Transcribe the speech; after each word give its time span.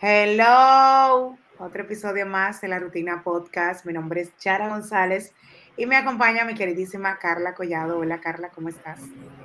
Hello, 0.00 1.36
otro 1.58 1.82
episodio 1.82 2.24
más 2.24 2.60
de 2.60 2.68
la 2.68 2.78
Rutina 2.78 3.24
Podcast. 3.24 3.84
Mi 3.84 3.92
nombre 3.92 4.20
es 4.20 4.36
Chara 4.36 4.68
González 4.68 5.34
y 5.76 5.86
me 5.86 5.96
acompaña 5.96 6.44
mi 6.44 6.54
queridísima 6.54 7.18
Carla 7.18 7.56
Collado. 7.56 7.98
Hola 7.98 8.20
Carla, 8.20 8.50
¿cómo 8.50 8.68
estás? 8.68 9.00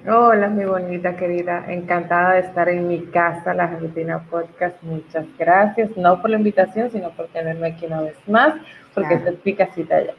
Hola, 0.07 0.49
mi 0.49 0.63
bonita 0.63 1.15
querida. 1.15 1.65
Encantada 1.67 2.33
de 2.33 2.41
estar 2.41 2.69
en 2.69 2.87
mi 2.87 3.03
casa, 3.07 3.55
la 3.55 3.65
Rutina 3.65 4.29
Podcast. 4.29 4.75
Muchas 4.83 5.25
gracias, 5.39 5.89
no 5.97 6.21
por 6.21 6.29
la 6.29 6.37
invitación, 6.37 6.91
sino 6.91 7.09
por 7.15 7.29
tenerme 7.29 7.69
aquí 7.69 7.87
una 7.87 8.01
vez 8.01 8.17
más, 8.27 8.53
porque 8.93 9.15
claro. 9.15 9.31
estoy 9.31 9.55
casita 9.55 10.03
ya. 10.05 10.13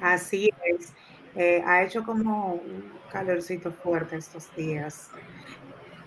Así 0.00 0.50
es. 0.64 0.94
Eh, 1.36 1.62
ha 1.66 1.82
hecho 1.82 2.04
como 2.04 2.54
un 2.54 2.90
calorcito 3.12 3.70
fuerte 3.70 4.16
estos 4.16 4.54
días. 4.56 5.10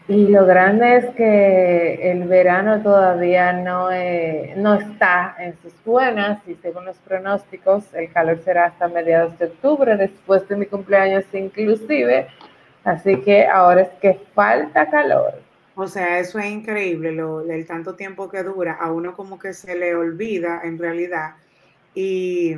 Y 0.08 0.28
lo 0.28 0.46
grande 0.46 0.98
es 0.98 1.06
que 1.16 2.12
el 2.12 2.28
verano 2.28 2.80
todavía 2.84 3.54
no, 3.54 3.92
eh, 3.92 4.54
no 4.56 4.76
está 4.76 5.36
en 5.40 5.60
sus 5.64 5.74
buenas 5.84 6.48
y 6.48 6.54
según 6.56 6.86
los 6.86 6.98
pronósticos 6.98 7.92
el 7.96 8.12
calor 8.12 8.40
será 8.44 8.66
hasta 8.66 8.88
mediados 8.88 9.38
de 9.40 9.46
octubre, 9.46 9.98
después 9.98 10.48
de 10.48 10.58
mi 10.58 10.68
cumpleaños 10.68 11.26
inclusive. 11.34 12.28
Así 12.84 13.20
que 13.22 13.48
ahora 13.48 13.82
es 13.82 13.90
que 14.00 14.22
falta 14.36 14.88
calor. 14.92 15.42
O 15.74 15.88
sea, 15.88 16.20
eso 16.20 16.38
es 16.38 16.52
increíble, 16.52 17.12
lo, 17.12 17.42
el 17.42 17.66
tanto 17.66 17.96
tiempo 17.96 18.30
que 18.30 18.44
dura, 18.44 18.74
a 18.74 18.92
uno 18.92 19.16
como 19.16 19.40
que 19.40 19.54
se 19.54 19.76
le 19.76 19.96
olvida 19.96 20.62
en 20.64 20.78
realidad. 20.78 21.32
Y, 21.96 22.56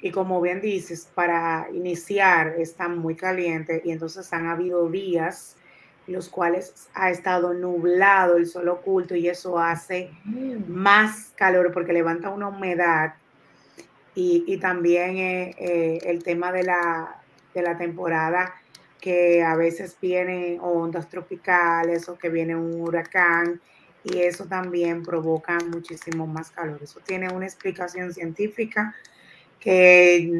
y 0.00 0.10
como 0.10 0.40
bien 0.40 0.60
dices, 0.60 1.08
para 1.14 1.68
iniciar 1.72 2.54
está 2.58 2.88
muy 2.88 3.14
caliente 3.14 3.82
y 3.84 3.92
entonces 3.92 4.32
han 4.32 4.48
habido 4.48 4.88
días 4.90 5.56
los 6.06 6.28
cuales 6.28 6.88
ha 6.94 7.10
estado 7.10 7.54
nublado, 7.54 8.36
el 8.36 8.46
sol 8.46 8.68
oculto 8.68 9.14
y 9.14 9.28
eso 9.28 9.58
hace 9.58 10.10
mm. 10.24 10.68
más 10.68 11.32
calor 11.36 11.72
porque 11.72 11.92
levanta 11.92 12.30
una 12.30 12.48
humedad 12.48 13.14
y, 14.14 14.56
también 14.56 15.18
eh, 15.18 15.54
eh, 15.58 15.98
el 16.04 16.22
tema 16.22 16.50
de 16.50 16.62
la, 16.62 17.20
de 17.54 17.60
la 17.60 17.76
temporada 17.76 18.54
que 18.98 19.42
a 19.42 19.54
veces 19.56 19.96
vienen 20.00 20.58
ondas 20.60 21.08
tropicales 21.10 22.08
o 22.08 22.16
que 22.16 22.30
viene 22.30 22.56
un 22.56 22.80
huracán 22.80 23.60
y 24.04 24.20
eso 24.20 24.46
también 24.46 25.02
provoca 25.02 25.58
muchísimo 25.70 26.26
más 26.26 26.50
calor. 26.50 26.80
Eso 26.82 27.00
tiene 27.00 27.28
una 27.28 27.44
explicación 27.44 28.14
científica 28.14 28.94
que 29.66 30.30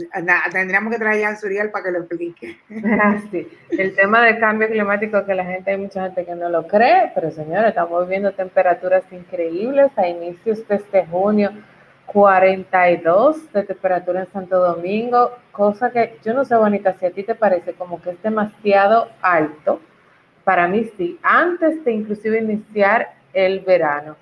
tendríamos 0.52 0.92
que 0.92 1.00
traer 1.00 1.24
a 1.24 1.34
Suriel 1.34 1.72
para 1.72 1.86
que 1.86 1.90
lo 1.90 1.98
explique. 1.98 2.60
Sí. 3.32 3.48
El 3.70 3.96
tema 3.96 4.24
del 4.24 4.38
cambio 4.38 4.68
climático, 4.68 5.24
que 5.24 5.34
la 5.34 5.44
gente, 5.44 5.72
hay 5.72 5.78
mucha 5.78 6.04
gente 6.04 6.24
que 6.24 6.34
no 6.36 6.48
lo 6.48 6.68
cree, 6.68 7.10
pero 7.12 7.32
señores, 7.32 7.70
estamos 7.70 8.08
viendo 8.08 8.32
temperaturas 8.32 9.02
increíbles 9.10 9.90
a 9.96 10.06
inicios 10.06 10.66
de 10.68 10.76
este 10.76 11.06
junio, 11.06 11.50
42 12.06 13.52
de 13.52 13.64
temperatura 13.64 14.20
en 14.20 14.32
Santo 14.32 14.60
Domingo, 14.60 15.32
cosa 15.50 15.90
que 15.90 16.18
yo 16.24 16.32
no 16.32 16.44
sé, 16.44 16.54
Bonita, 16.54 16.94
si 16.94 17.06
a 17.06 17.10
ti 17.10 17.24
te 17.24 17.34
parece 17.34 17.72
como 17.72 18.00
que 18.00 18.10
es 18.10 18.22
demasiado 18.22 19.08
alto, 19.22 19.80
para 20.44 20.68
mí 20.68 20.88
sí, 20.96 21.18
antes 21.22 21.84
de 21.84 21.90
inclusive 21.90 22.38
iniciar 22.38 23.08
el 23.32 23.58
verano 23.60 24.14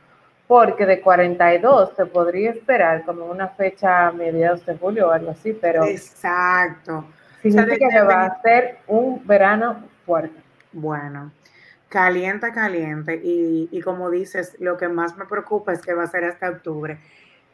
porque 0.47 0.87
de 0.87 1.00
42 1.00 1.92
se 1.97 2.06
podría 2.06 2.50
esperar 2.50 3.05
como 3.05 3.27
una 3.27 3.48
fecha 3.48 4.09
a 4.09 4.12
mediados 4.12 4.64
de 4.67 4.77
julio 4.77 5.09
o 5.09 5.11
algo 5.11 5.31
así, 5.31 5.56
pero... 5.59 5.84
Exacto. 5.84 7.06
Significa 7.42 7.89
que 7.91 8.03
va 8.03 8.27
a 8.27 8.42
ser 8.42 8.78
un 8.87 9.27
verano 9.27 9.84
fuerte. 10.06 10.41
Bueno, 10.72 11.31
caliente, 11.89 12.53
caliente. 12.53 13.20
Y, 13.22 13.69
y, 13.70 13.81
como 13.81 14.11
dices, 14.11 14.56
lo 14.61 14.77
que 14.77 14.89
más 14.89 15.17
me 15.17 15.27
preocupa 15.27 15.72
es 15.72 15.83
que 15.83 15.95
va 15.95 16.05
a 16.05 16.09
ser 16.09 16.25
hasta 16.25 16.48
octubre. 16.48 16.98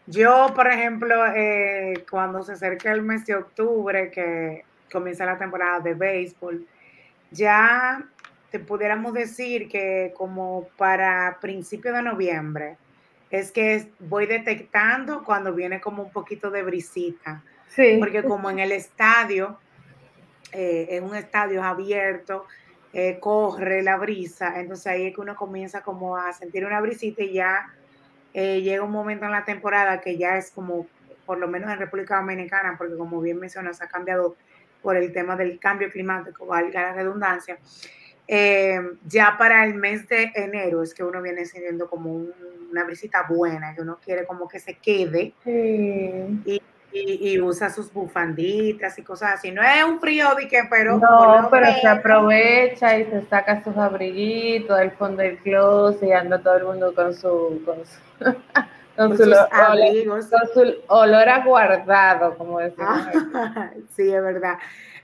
Yo, 0.07 0.47
por 0.55 0.67
ejemplo, 0.67 1.27
eh, 1.35 2.05
cuando 2.11 2.43
se 2.43 2.53
acerca 2.53 2.91
el 2.93 3.03
mes 3.03 3.27
de 3.27 3.37
octubre, 3.37 4.11
que 4.11 4.65
comienza 4.91 5.25
la 5.25 5.39
temporada 5.39 5.81
de 5.81 5.95
béisbol, 5.95 6.67
ya 7.31 8.05
te 8.51 8.59
pudiéramos 8.59 9.13
decir 9.15 9.69
que 9.69 10.13
como 10.17 10.69
para 10.77 11.39
principio 11.41 11.93
de 11.93 12.03
noviembre, 12.03 12.77
es 13.31 13.53
que 13.53 13.91
voy 14.01 14.27
detectando 14.27 15.23
cuando 15.25 15.55
viene 15.55 15.81
como 15.81 16.03
un 16.03 16.11
poquito 16.11 16.51
de 16.51 16.63
brisita. 16.63 17.43
Sí. 17.69 17.97
Porque 17.99 18.25
como 18.25 18.51
en 18.51 18.59
el 18.59 18.73
estadio, 18.73 19.59
eh, 20.53 20.89
en 20.91 21.05
un 21.05 21.15
estadio 21.15 21.63
abierto, 21.63 22.47
eh, 22.93 23.19
corre 23.21 23.83
la 23.83 23.97
brisa, 23.97 24.59
entonces 24.59 24.89
ahí 24.89 25.07
es 25.07 25.15
que 25.15 25.21
uno 25.21 25.37
comienza 25.37 25.81
como 25.83 26.17
a 26.17 26.33
sentir 26.33 26.67
una 26.67 26.81
brisita 26.81 27.23
y 27.23 27.35
ya 27.35 27.73
eh, 28.35 28.63
llega 28.63 28.83
un 28.83 28.91
momento 28.91 29.27
en 29.27 29.31
la 29.31 29.45
temporada 29.45 30.01
que 30.01 30.19
ya 30.19 30.37
es 30.37 30.51
como, 30.51 30.89
por 31.25 31.39
lo 31.39 31.47
menos 31.47 31.71
en 31.71 31.79
República 31.79 32.17
Dominicana, 32.17 32.75
porque 32.77 32.97
como 32.97 33.21
bien 33.21 33.39
mencionas, 33.39 33.81
ha 33.81 33.87
cambiado 33.87 34.35
por 34.83 34.97
el 34.97 35.13
tema 35.13 35.37
del 35.37 35.61
cambio 35.61 35.89
climático, 35.89 36.47
valga 36.47 36.83
la 36.83 36.93
redundancia, 36.95 37.59
eh, 38.33 38.81
ya 39.09 39.35
para 39.37 39.65
el 39.65 39.75
mes 39.75 40.07
de 40.07 40.31
enero 40.37 40.85
es 40.85 40.95
que 40.95 41.03
uno 41.03 41.21
viene 41.21 41.45
sintiendo 41.47 41.91
como 41.91 42.27
una 42.71 42.85
brisita 42.85 43.27
buena, 43.29 43.75
que 43.75 43.83
uno 43.83 43.99
quiere 44.01 44.25
como 44.25 44.47
que 44.47 44.61
se 44.61 44.75
quede 44.75 45.35
y, 46.93 47.41
usa 47.41 47.71
sus 47.71 47.93
bufanditas 47.93 48.97
y 49.01 49.03
cosas 49.03 49.35
así. 49.35 49.51
No 49.51 49.63
es 49.63 49.83
un 49.83 49.99
frío 49.99 50.33
de 50.37 50.47
que, 50.47 50.63
pero... 50.71 50.99
No, 50.99 51.49
pero 51.51 51.67
se 51.81 51.89
aprovecha 51.89 52.99
y 52.99 53.07
se 53.07 53.27
saca 53.27 53.65
sus 53.65 53.77
abriguitos 53.77 54.79
del 54.79 54.93
fondo 54.93 55.23
del 55.23 55.39
closet 55.39 56.09
y 56.09 56.13
anda 56.13 56.41
todo 56.41 56.57
el 56.57 56.65
mundo 56.67 56.95
con 56.95 57.13
su... 57.13 57.61
Con 57.65 57.79
Con, 58.97 59.17
su, 59.17 59.23
olor, 59.23 59.49
con 60.07 60.23
su 60.23 60.75
olor 60.89 61.29
aguardado, 61.29 62.37
como 62.37 62.59
decimos. 62.59 62.99
sí, 63.97 64.13
es 64.13 64.23
verdad. 64.23 64.59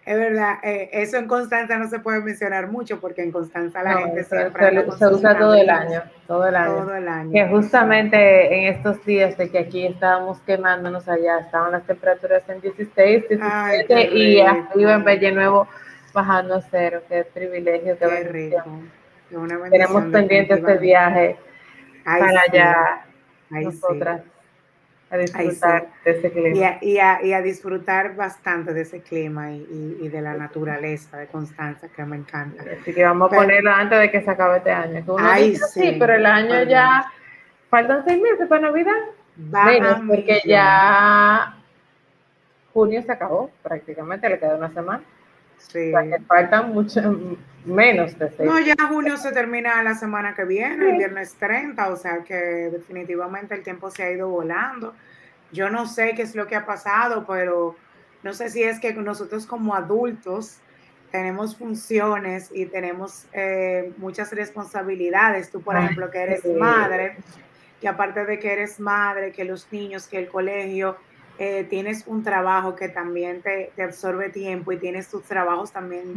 Es 0.06 0.16
verdad, 0.16 0.58
eh, 0.62 0.88
eso 0.92 1.16
en 1.16 1.26
Constanza 1.26 1.76
no 1.78 1.88
se 1.88 1.98
puede 1.98 2.20
mencionar 2.20 2.68
mucho 2.68 3.00
porque 3.00 3.24
en 3.24 3.32
Constanza 3.32 3.82
la 3.82 3.98
gente 3.98 4.22
siempre 4.22 4.84
se, 4.96 5.06
usa 5.08 5.36
todo 5.36 5.54
el 5.54 5.68
año, 5.68 6.00
todo 6.28 6.46
el 6.46 6.54
año. 6.54 6.74
Todo 6.76 6.94
el 6.94 7.08
año. 7.08 7.32
Que 7.32 7.48
justamente 7.48 8.56
en 8.56 8.72
estos 8.72 9.04
días 9.04 9.36
de 9.36 9.50
que 9.50 9.58
aquí 9.58 9.84
estábamos 9.84 10.38
quemándonos 10.42 11.08
allá, 11.08 11.40
estaban 11.40 11.72
las 11.72 11.84
temperaturas 11.86 12.48
en 12.48 12.60
16, 12.60 13.28
17 13.28 14.16
y 14.16 14.40
arriba 14.40 14.94
en 14.94 15.04
Valle 15.04 15.32
Nuevo 15.32 15.66
bajando 16.12 16.54
a 16.54 16.60
cero. 16.60 17.02
Qué 17.08 17.24
privilegio, 17.24 17.98
qué, 17.98 18.06
rico. 18.28 18.62
Tenemos 19.70 20.04
pendiente 20.12 20.54
este 20.54 20.78
viaje 20.78 21.36
para 22.04 22.42
allá 22.48 23.06
nosotras 23.50 24.20
a 25.10 25.16
disfrutar 25.16 25.88
de 26.04 26.10
ese 26.10 26.32
clima. 26.32 26.78
Y 26.80 26.98
a, 27.32 27.42
disfrutar 27.42 28.16
bastante 28.16 28.72
de 28.72 28.82
ese 28.82 29.00
clima 29.00 29.52
y, 29.52 30.08
de 30.08 30.20
la 30.20 30.34
naturaleza 30.34 31.18
de 31.18 31.26
Constanza, 31.26 31.88
que 31.88 32.04
me 32.04 32.16
encanta. 32.16 32.64
Así 32.80 32.92
que 32.92 33.04
vamos 33.04 33.32
a 33.32 33.36
ponerla 33.36 33.78
antes 33.78 34.00
de 34.00 34.10
que 34.10 34.22
se 34.22 34.30
acabe 34.30 34.58
este 34.58 34.72
año. 34.72 35.04
sí, 35.72 35.96
pero 35.98 36.14
el 36.14 36.26
año 36.26 36.62
ya. 36.64 37.12
Faltan 37.68 38.04
seis 38.06 38.22
meses 38.22 38.46
para 38.48 38.62
Navidad. 38.62 38.94
Menos, 39.36 40.00
porque 40.06 40.40
ya 40.44 41.56
junio 42.76 43.02
se 43.02 43.10
acabó, 43.10 43.50
prácticamente 43.62 44.28
le 44.28 44.38
queda 44.38 44.56
una 44.56 44.72
semana. 44.72 45.02
Sí. 45.58 45.92
O 45.92 46.00
sea 46.00 46.18
que 46.18 46.24
faltan 46.24 46.72
mucho 46.72 47.00
menos 47.64 48.18
de 48.18 48.30
seis. 48.30 48.48
No, 48.48 48.58
ya 48.60 48.74
junio 48.88 49.16
se 49.16 49.32
termina 49.32 49.82
la 49.82 49.94
semana 49.94 50.34
que 50.34 50.44
viene, 50.44 50.90
el 50.90 50.96
viernes 50.98 51.34
30, 51.38 51.88
o 51.88 51.96
sea 51.96 52.22
que 52.22 52.34
definitivamente 52.34 53.54
el 53.54 53.62
tiempo 53.62 53.90
se 53.90 54.04
ha 54.04 54.10
ido 54.10 54.28
volando. 54.28 54.94
Yo 55.52 55.70
no 55.70 55.86
sé 55.86 56.14
qué 56.14 56.22
es 56.22 56.34
lo 56.34 56.46
que 56.46 56.56
ha 56.56 56.66
pasado, 56.66 57.26
pero 57.26 57.76
no 58.22 58.32
sé 58.34 58.50
si 58.50 58.62
es 58.62 58.80
que 58.80 58.92
nosotros 58.94 59.46
como 59.46 59.74
adultos 59.74 60.58
tenemos 61.10 61.56
funciones 61.56 62.50
y 62.52 62.66
tenemos 62.66 63.26
eh, 63.32 63.92
muchas 63.96 64.32
responsabilidades. 64.32 65.50
Tú, 65.50 65.62
por 65.62 65.76
ejemplo, 65.76 66.10
que 66.10 66.18
eres 66.18 66.44
madre, 66.44 67.16
que 67.80 67.88
aparte 67.88 68.24
de 68.24 68.38
que 68.38 68.52
eres 68.52 68.80
madre, 68.80 69.32
que 69.32 69.44
los 69.44 69.70
niños, 69.70 70.08
que 70.08 70.18
el 70.18 70.28
colegio, 70.28 70.96
eh, 71.38 71.66
tienes 71.68 72.04
un 72.06 72.22
trabajo 72.22 72.74
que 72.74 72.88
también 72.88 73.42
te, 73.42 73.70
absorbe 73.82 74.30
tiempo 74.30 74.72
y 74.72 74.78
tienes 74.78 75.08
tus 75.08 75.22
trabajos 75.24 75.70
también 75.70 76.14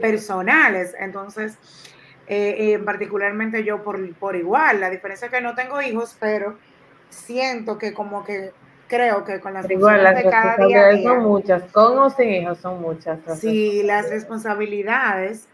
personales. 0.00 0.94
Entonces, 0.98 1.56
eh, 2.26 2.74
eh, 2.74 2.78
particularmente 2.78 3.64
yo 3.64 3.82
por, 3.82 4.14
por 4.16 4.36
igual, 4.36 4.80
la 4.80 4.90
diferencia 4.90 5.26
es 5.26 5.32
que 5.32 5.40
no 5.40 5.54
tengo 5.54 5.80
hijos, 5.80 6.16
pero 6.20 6.58
siento 7.08 7.78
que 7.78 7.94
como 7.94 8.24
que 8.24 8.52
creo 8.88 9.24
que 9.24 9.40
con 9.40 9.54
las 9.54 9.66
las 9.68 10.16
de 10.16 10.30
cada 10.30 10.56
día, 10.56 11.02
son 11.02 11.22
muchas, 11.22 11.62
con 11.72 11.98
o 11.98 12.10
sin 12.10 12.28
hijos 12.28 12.58
son 12.58 12.80
muchas. 12.82 13.18
Sí, 13.38 13.82
las 13.82 14.10
responsabilidades 14.10 15.48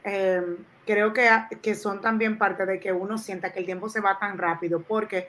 creo 0.84 1.12
que, 1.12 1.28
que 1.62 1.74
son 1.74 2.00
también 2.00 2.36
parte 2.36 2.66
de 2.66 2.80
que 2.80 2.92
uno 2.92 3.18
sienta 3.18 3.52
que 3.52 3.60
el 3.60 3.64
tiempo 3.64 3.88
se 3.88 4.00
va 4.00 4.18
tan 4.18 4.38
rápido, 4.38 4.82
porque 4.82 5.28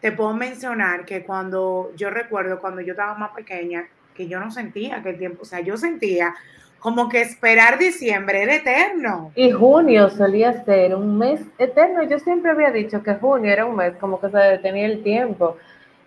te 0.00 0.12
puedo 0.12 0.34
mencionar 0.34 1.04
que 1.04 1.24
cuando 1.24 1.92
yo 1.96 2.10
recuerdo 2.10 2.60
cuando 2.60 2.80
yo 2.80 2.92
estaba 2.92 3.14
más 3.14 3.30
pequeña, 3.32 3.86
que 4.14 4.26
yo 4.26 4.40
no 4.40 4.50
sentía 4.50 5.02
que 5.02 5.12
tiempo, 5.14 5.42
o 5.42 5.44
sea, 5.44 5.60
yo 5.60 5.76
sentía 5.76 6.34
como 6.80 7.08
que 7.10 7.20
esperar 7.20 7.78
diciembre 7.78 8.42
era 8.42 8.54
eterno. 8.56 9.32
Y 9.34 9.50
junio 9.50 10.08
solía 10.08 10.64
ser 10.64 10.94
un 10.94 11.18
mes 11.18 11.42
eterno. 11.58 12.02
Yo 12.04 12.18
siempre 12.18 12.50
había 12.50 12.70
dicho 12.70 13.02
que 13.02 13.14
junio 13.14 13.52
era 13.52 13.66
un 13.66 13.76
mes 13.76 13.94
como 13.96 14.18
que 14.18 14.30
se 14.30 14.38
detenía 14.38 14.86
el 14.86 15.02
tiempo. 15.02 15.58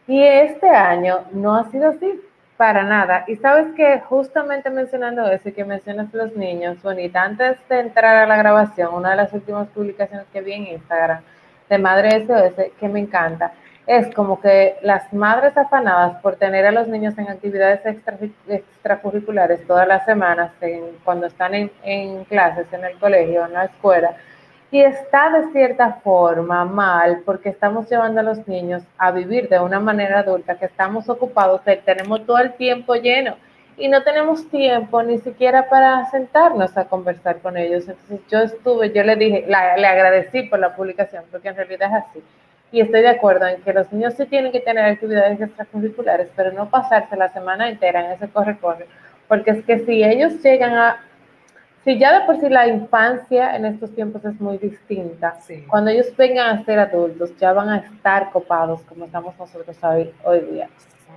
Y 0.07 0.21
este 0.21 0.67
año 0.67 1.25
no 1.31 1.55
ha 1.55 1.69
sido 1.69 1.89
así 1.89 2.19
para 2.57 2.83
nada. 2.83 3.23
Y 3.27 3.35
sabes 3.35 3.73
que 3.75 3.99
justamente 3.99 4.69
mencionando 4.69 5.25
eso 5.27 5.53
que 5.53 5.63
mencionas 5.63 6.13
los 6.13 6.35
niños, 6.35 6.81
bonita, 6.81 7.21
antes 7.21 7.57
de 7.69 7.79
entrar 7.79 8.15
a 8.15 8.27
la 8.27 8.37
grabación, 8.37 8.93
una 8.93 9.11
de 9.11 9.17
las 9.17 9.33
últimas 9.33 9.67
publicaciones 9.69 10.25
que 10.33 10.41
vi 10.41 10.53
en 10.53 10.67
Instagram 10.67 11.21
de 11.69 11.77
Madre 11.77 12.25
SOS, 12.25 12.71
que 12.79 12.87
me 12.89 12.99
encanta, 12.99 13.53
es 13.85 14.13
como 14.15 14.39
que 14.39 14.77
las 14.81 15.11
madres 15.13 15.57
afanadas 15.57 16.21
por 16.21 16.37
tener 16.37 16.65
a 16.65 16.71
los 16.71 16.87
niños 16.87 17.17
en 17.17 17.27
actividades 17.29 17.81
extracurriculares 18.47 19.67
todas 19.67 19.87
las 19.87 20.05
semanas, 20.05 20.51
cuando 21.03 21.27
están 21.27 21.53
en, 21.53 22.23
clases 22.25 22.71
en 22.71 22.85
el 22.85 22.97
colegio, 22.97 23.45
en 23.45 23.53
la 23.53 23.65
escuela, 23.65 24.15
y 24.71 24.81
está 24.81 25.29
de 25.29 25.51
cierta 25.51 25.99
forma 26.03 26.65
mal 26.65 27.21
porque 27.25 27.49
estamos 27.49 27.89
llevando 27.89 28.21
a 28.21 28.23
los 28.23 28.47
niños 28.47 28.83
a 28.97 29.11
vivir 29.11 29.49
de 29.49 29.59
una 29.59 29.79
manera 29.79 30.19
adulta, 30.19 30.57
que 30.57 30.65
estamos 30.65 31.09
ocupados, 31.09 31.61
que 31.61 31.75
tenemos 31.75 32.25
todo 32.25 32.39
el 32.39 32.53
tiempo 32.53 32.95
lleno 32.95 33.35
y 33.77 33.87
no 33.87 34.01
tenemos 34.03 34.49
tiempo 34.49 35.03
ni 35.03 35.19
siquiera 35.19 35.69
para 35.69 36.09
sentarnos 36.09 36.75
a 36.77 36.85
conversar 36.85 37.39
con 37.39 37.57
ellos. 37.57 37.87
Entonces 37.87 38.19
yo 38.29 38.39
estuve, 38.39 38.91
yo 38.93 39.03
le 39.03 39.15
dije, 39.15 39.45
le 39.47 39.87
agradecí 39.87 40.43
por 40.43 40.59
la 40.59 40.75
publicación, 40.75 41.23
porque 41.29 41.49
en 41.49 41.55
realidad 41.55 41.89
es 41.89 42.03
así 42.05 42.23
y 42.73 42.81
estoy 42.81 43.01
de 43.01 43.09
acuerdo 43.09 43.45
en 43.45 43.61
que 43.61 43.71
los 43.71 43.93
niños 43.93 44.15
sí 44.15 44.25
tienen 44.25 44.51
que 44.51 44.59
tener 44.59 44.83
actividades 44.83 45.39
extracurriculares, 45.39 46.27
pero 46.35 46.51
no 46.51 46.71
pasarse 46.71 47.15
la 47.15 47.31
semana 47.31 47.69
entera 47.69 48.03
en 48.03 48.11
ese 48.13 48.27
corre-corre, 48.27 48.87
porque 49.27 49.51
es 49.51 49.63
que 49.63 49.85
si 49.85 50.03
ellos 50.03 50.41
llegan 50.41 50.73
a, 50.73 50.97
si 51.83 51.99
ya 51.99 52.19
de 52.19 52.25
por 52.25 52.39
sí 52.39 52.49
la 52.49 52.67
infancia 52.67 53.55
en 53.55 53.65
estos 53.65 53.93
tiempos 53.93 54.25
es 54.25 54.41
muy 54.41 54.57
distinta, 54.57 55.37
cuando 55.67 55.91
ellos 55.91 56.07
vengan 56.17 56.57
a 56.57 56.65
ser 56.65 56.79
adultos 56.79 57.37
ya 57.37 57.53
van 57.53 57.69
a 57.69 57.77
estar 57.77 58.31
copados 58.31 58.81
como 58.81 59.05
estamos 59.05 59.37
nosotros 59.37 59.77
hoy, 59.83 60.11
hoy 60.23 60.39
día. 60.39 60.67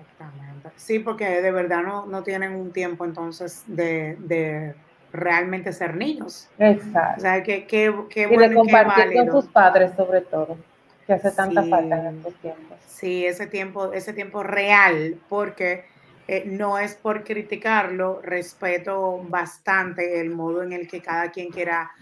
Exactamente. 0.02 0.68
Sí, 0.76 0.98
porque 0.98 1.40
de 1.40 1.50
verdad 1.52 1.82
no, 1.82 2.04
no 2.04 2.22
tienen 2.22 2.54
un 2.54 2.70
tiempo 2.70 3.06
entonces 3.06 3.64
de, 3.66 4.16
de 4.18 4.74
realmente 5.10 5.72
ser 5.72 5.96
niños. 5.96 6.50
Exacto. 6.58 7.16
O 7.16 7.20
sea, 7.20 7.42
que, 7.42 7.66
que, 7.66 7.94
que 8.10 8.28
y 8.30 8.36
de 8.36 8.54
compartir 8.54 9.14
con 9.14 9.30
sus 9.30 9.46
padres 9.46 9.92
sobre 9.96 10.20
todo 10.20 10.58
que 11.06 11.12
hace 11.12 11.30
tanta 11.30 11.62
falta 11.62 12.08
en 12.08 12.16
estos 12.16 12.34
tiempos. 12.34 12.78
Sí, 12.86 13.24
ese 13.26 13.46
tiempo, 13.46 13.92
ese 13.92 14.12
tiempo 14.12 14.42
real, 14.42 15.18
porque 15.28 15.84
eh, 16.28 16.42
no 16.44 16.78
es 16.78 16.94
por 16.94 17.22
criticarlo, 17.22 18.20
respeto 18.20 19.22
bastante 19.28 20.20
el 20.20 20.30
modo 20.30 20.64
en 20.64 20.72
el 20.72 20.88
que 20.88 21.00
cada 21.00 21.30
quien 21.30 21.50
quiera 21.50 21.92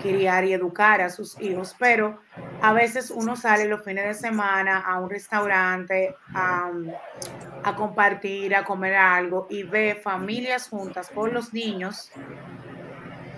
criar 0.00 0.44
y 0.44 0.54
educar 0.54 1.02
a 1.02 1.10
sus 1.10 1.38
hijos, 1.40 1.76
pero 1.78 2.18
a 2.62 2.72
veces 2.72 3.10
uno 3.10 3.36
sale 3.36 3.66
los 3.66 3.84
fines 3.84 4.06
de 4.06 4.14
semana 4.14 4.80
a 4.80 4.98
un 5.00 5.10
restaurante 5.10 6.16
a, 6.32 6.70
a 7.62 7.76
compartir, 7.76 8.54
a 8.54 8.64
comer 8.64 8.94
algo 8.94 9.46
y 9.50 9.64
ve 9.64 10.00
familias 10.02 10.68
juntas 10.68 11.10
con 11.10 11.34
los 11.34 11.52
niños 11.52 12.10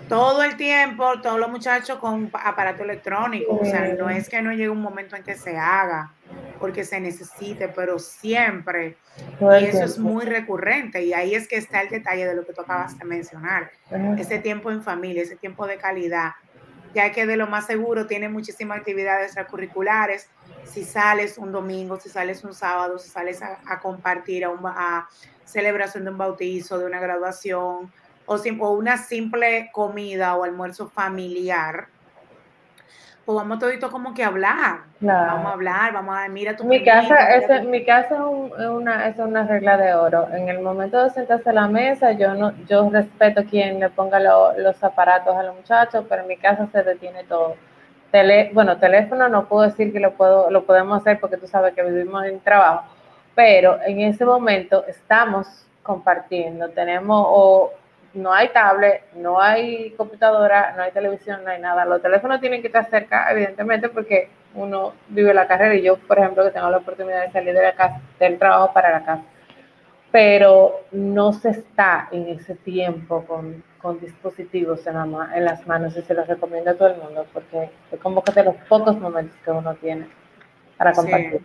todo 0.07 0.43
el 0.43 0.57
tiempo, 0.57 1.19
todos 1.21 1.39
los 1.39 1.49
muchachos 1.49 1.97
con 1.99 2.29
aparato 2.33 2.83
electrónico. 2.83 3.57
O 3.61 3.65
sea, 3.65 3.93
no 3.93 4.09
es 4.09 4.29
que 4.29 4.41
no 4.41 4.51
llegue 4.51 4.69
un 4.69 4.81
momento 4.81 5.15
en 5.15 5.23
que 5.23 5.35
se 5.35 5.57
haga, 5.57 6.13
porque 6.59 6.83
se 6.83 6.99
necesite, 6.99 7.67
pero 7.69 7.99
siempre. 7.99 8.97
y 9.39 9.65
eso 9.65 9.83
es 9.83 9.99
muy 9.99 10.25
recurrente. 10.25 11.03
Y 11.03 11.13
ahí 11.13 11.35
es 11.35 11.47
que 11.47 11.57
está 11.57 11.81
el 11.81 11.89
detalle 11.89 12.25
de 12.25 12.35
lo 12.35 12.45
que 12.45 12.53
tú 12.53 12.61
acabas 12.61 12.97
de 12.97 13.05
mencionar. 13.05 13.71
Ese 14.17 14.39
tiempo 14.39 14.71
en 14.71 14.83
familia, 14.83 15.23
ese 15.23 15.35
tiempo 15.35 15.67
de 15.67 15.77
calidad. 15.77 16.31
Ya 16.93 17.11
que 17.11 17.27
de 17.27 17.37
lo 17.37 17.47
más 17.47 17.67
seguro 17.67 18.07
tiene 18.07 18.29
muchísimas 18.29 18.79
actividades 18.79 19.27
extracurriculares. 19.27 20.29
Si 20.63 20.83
sales 20.83 21.37
un 21.37 21.51
domingo, 21.51 21.99
si 21.99 22.09
sales 22.09 22.43
un 22.43 22.53
sábado, 22.53 22.97
si 22.97 23.09
sales 23.09 23.41
a, 23.41 23.79
compartir 23.79 24.45
a 24.45 24.49
una 24.49 25.07
celebración 25.45 26.05
de 26.05 26.11
un 26.11 26.17
bautizo, 26.17 26.77
de 26.77 26.85
una 26.85 26.99
graduación, 26.99 27.91
o, 28.27 28.71
una 28.71 28.97
simple 28.97 29.69
comida 29.71 30.35
o 30.35 30.43
almuerzo 30.43 30.87
familiar, 30.87 31.87
pues 33.25 33.35
vamos 33.35 33.59
todito 33.59 33.89
como 33.89 34.13
que 34.13 34.23
hablar. 34.23 34.81
Vamos 35.01 35.47
a 35.47 35.51
hablar, 35.51 35.93
vamos 35.93 36.15
a 36.17 36.29
mira 36.29 36.55
tu 36.55 36.63
mi 36.63 36.83
casa, 36.83 37.35
es, 37.35 37.65
mi 37.65 37.83
casa 37.83 38.15
es, 38.15 38.67
una, 38.67 39.07
es 39.07 39.17
una 39.19 39.45
regla 39.45 39.77
de 39.77 39.93
oro. 39.93 40.29
En 40.31 40.47
el 40.47 40.59
momento 40.59 41.03
de 41.03 41.09
sentarse 41.09 41.49
a 41.49 41.53
la 41.53 41.67
mesa, 41.67 42.13
yo 42.13 42.33
no, 42.35 42.53
yo 42.67 42.89
respeto 42.89 43.43
quien 43.43 43.79
le 43.79 43.89
ponga 43.89 44.19
los 44.19 44.81
aparatos 44.81 45.35
a 45.35 45.43
los 45.43 45.55
muchachos, 45.55 46.05
pero 46.07 46.21
en 46.21 46.29
mi 46.29 46.37
casa 46.37 46.67
se 46.71 46.83
detiene 46.83 47.23
todo. 47.25 47.55
Tele, 48.11 48.49
bueno, 48.53 48.77
teléfono 48.77 49.27
no 49.27 49.49
puedo 49.49 49.63
decir 49.63 49.91
que 49.91 49.99
lo 49.99 50.13
puedo, 50.13 50.49
lo 50.49 50.63
podemos 50.63 51.01
hacer 51.01 51.19
porque 51.19 51.35
tú 51.35 51.47
sabes 51.47 51.73
que 51.73 51.83
vivimos 51.83 52.23
en 52.23 52.39
trabajo, 52.39 52.85
pero 53.35 53.77
en 53.85 53.99
ese 53.99 54.23
momento 54.23 54.85
estamos 54.87 55.65
compartiendo, 55.83 56.69
tenemos 56.69 57.25
o 57.29 57.73
no 58.17 58.33
hay 58.33 58.49
tablet, 58.49 59.03
no 59.13 59.39
hay 59.39 59.91
computadora, 59.91 60.73
no 60.75 60.83
hay 60.83 60.91
televisión, 60.91 61.43
no 61.43 61.51
hay 61.51 61.61
nada. 61.61 61.85
Los 61.85 62.01
teléfonos 62.01 62.41
tienen 62.41 62.61
que 62.61 62.67
estar 62.67 62.89
cerca, 62.89 63.31
evidentemente, 63.31 63.89
porque 63.89 64.29
uno 64.55 64.93
vive 65.09 65.33
la 65.33 65.47
carrera 65.47 65.75
y 65.75 65.83
yo, 65.83 65.97
por 65.97 66.17
ejemplo, 66.17 66.43
que 66.43 66.51
tengo 66.51 66.69
la 66.69 66.77
oportunidad 66.77 67.25
de 67.25 67.31
salir 67.31 67.53
de 67.53 67.63
la 67.63 67.73
casa, 67.73 68.01
del 68.19 68.39
trabajo 68.39 68.73
para 68.73 68.91
la 68.91 69.05
casa. 69.05 69.23
Pero 70.11 70.85
no 70.91 71.31
se 71.33 71.49
está 71.49 72.09
en 72.11 72.27
ese 72.29 72.55
tiempo 72.55 73.23
con, 73.25 73.63
dispositivos 74.01 74.85
en, 74.85 74.97
en, 74.97 75.45
las 75.45 75.65
manos 75.65 75.95
y 75.95 76.01
se 76.01 76.13
los 76.13 76.27
recomiendo 76.27 76.71
a 76.71 76.73
todo 76.73 76.89
el 76.89 76.97
mundo 76.97 77.25
porque 77.31 77.69
es 77.89 77.99
como 78.01 78.21
que 78.21 78.33
de 78.33 78.43
los 78.43 78.55
pocos 78.67 78.99
momentos 78.99 79.37
que 79.45 79.51
uno 79.51 79.75
tiene 79.75 80.09
para 80.77 80.91
compartir. 80.91 81.41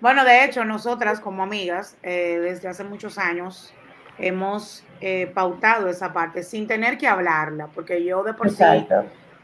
Bueno, 0.00 0.24
de 0.24 0.44
hecho, 0.44 0.64
nosotras 0.64 1.18
como 1.18 1.42
amigas, 1.42 1.96
eh, 2.04 2.38
desde 2.40 2.68
hace 2.68 2.84
muchos 2.84 3.18
años, 3.18 3.74
hemos 4.18 4.84
eh, 5.00 5.30
pautado 5.32 5.88
esa 5.88 6.12
parte 6.12 6.42
sin 6.42 6.66
tener 6.66 6.98
que 6.98 7.06
hablarla, 7.06 7.68
porque 7.68 8.04
yo 8.04 8.22
de 8.24 8.34
por 8.34 8.50
sí 8.50 8.64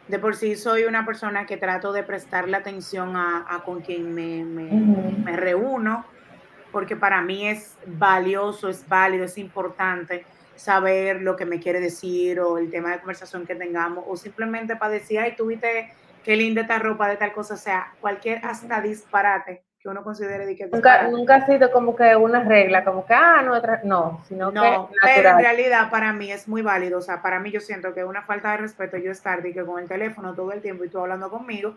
de 0.09 0.19
por 0.19 0.37
sí 0.37 0.56
soy 0.56 0.85
una 0.85 1.06
persona 1.06 1.47
que 1.47 1.56
trato 1.56 1.93
de 1.93 2.03
prestarle 2.03 2.56
atención 2.56 3.17
a, 3.17 3.62
con 3.65 3.81
quien 3.81 4.15
me, 4.15 4.44
me, 4.44 5.37
reúno, 5.37 6.05
porque 6.73 6.97
para 6.97 7.23
mí 7.23 7.49
es 7.49 7.76
valioso, 7.87 8.69
es 8.69 8.87
válido, 8.87 9.25
es 9.25 9.38
importante 9.38 10.26
saber 10.56 11.23
lo 11.23 11.37
que 11.37 11.47
me 11.47 11.59
quiere 11.59 11.81
decir 11.81 12.38
o 12.41 12.59
el 12.59 12.70
tema 12.70 12.93
de 12.93 12.99
conversación 12.99 13.47
que 13.47 13.55
tengamos, 13.55 14.05
o 14.06 14.17
simplemente 14.17 14.77
para 14.77 14.93
decir, 14.93 15.19
ay, 15.20 15.35
tú 15.37 15.47
viste 15.47 15.93
qué 16.23 16.37
linda 16.37 16.62
esta 16.62 16.79
ropa 16.79 17.09
de 17.09 17.17
tal 17.17 17.32
cosa, 17.32 17.55
o 17.55 17.59
sea, 17.59 17.94
cualquier 18.00 18.44
hasta 18.44 18.81
disparate 18.81 19.62
que 19.85 19.91
uno 19.91 20.03
considere 20.03 20.47
de 20.47 20.56
que 20.56 20.67
nunca, 20.67 21.08
nunca 21.08 21.35
ha 21.35 21.47
sido 21.47 21.70
como 21.70 21.94
que 21.94 22.17
una 22.17 22.43
regla, 22.43 22.87
como 22.87 23.05
que, 23.05 23.13
ah, 23.13 23.43
no, 23.44 23.61
no, 23.85 24.25
sino 24.27 24.51
no, 24.51 24.89
pero 25.03 25.29
en 25.29 25.39
realidad 25.39 25.91
para 25.91 26.11
mí 26.15 26.32
es 26.32 26.49
muy 26.49 26.63
válido, 26.63 27.01
o 27.01 27.03
sea, 27.03 27.20
para 27.20 27.39
mí 27.39 27.51
yo 27.51 27.61
siento 27.61 27.93
que 27.93 28.01
es 28.01 28.06
una 28.06 28.23
falta 28.23 28.53
de 28.53 28.56
respeto 28.56 28.97
yo 28.97 29.11
estar 29.11 29.43
de 29.43 29.53
que 29.53 29.63
con 29.63 29.79
el 29.79 29.87
teléfono 29.87 30.32
todo 30.35 30.53
el 30.53 30.63
tiempo 30.63 30.85
y 30.85 30.89
tú 30.89 31.01
hablando 31.01 31.29
conmigo, 31.29 31.77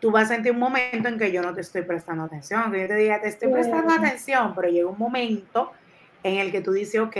tú 0.00 0.10
vas 0.10 0.30
a 0.30 0.34
sentir 0.34 0.52
un 0.52 0.60
momento 0.60 1.08
en 1.08 1.18
que 1.18 1.30
yo 1.30 1.42
no 1.42 1.52
te 1.52 1.60
estoy 1.60 1.82
prestando 1.82 2.24
atención, 2.24 2.72
que 2.72 2.80
yo 2.80 2.88
te 2.88 2.94
diga, 2.94 3.20
te 3.20 3.28
estoy 3.28 3.52
prestando 3.52 3.92
atención, 3.92 4.54
pero 4.54 4.68
llega 4.68 4.88
un 4.88 4.98
momento 4.98 5.72
en 6.22 6.38
el 6.38 6.52
que 6.52 6.62
tú 6.62 6.72
dices, 6.72 7.02
ok, 7.02 7.16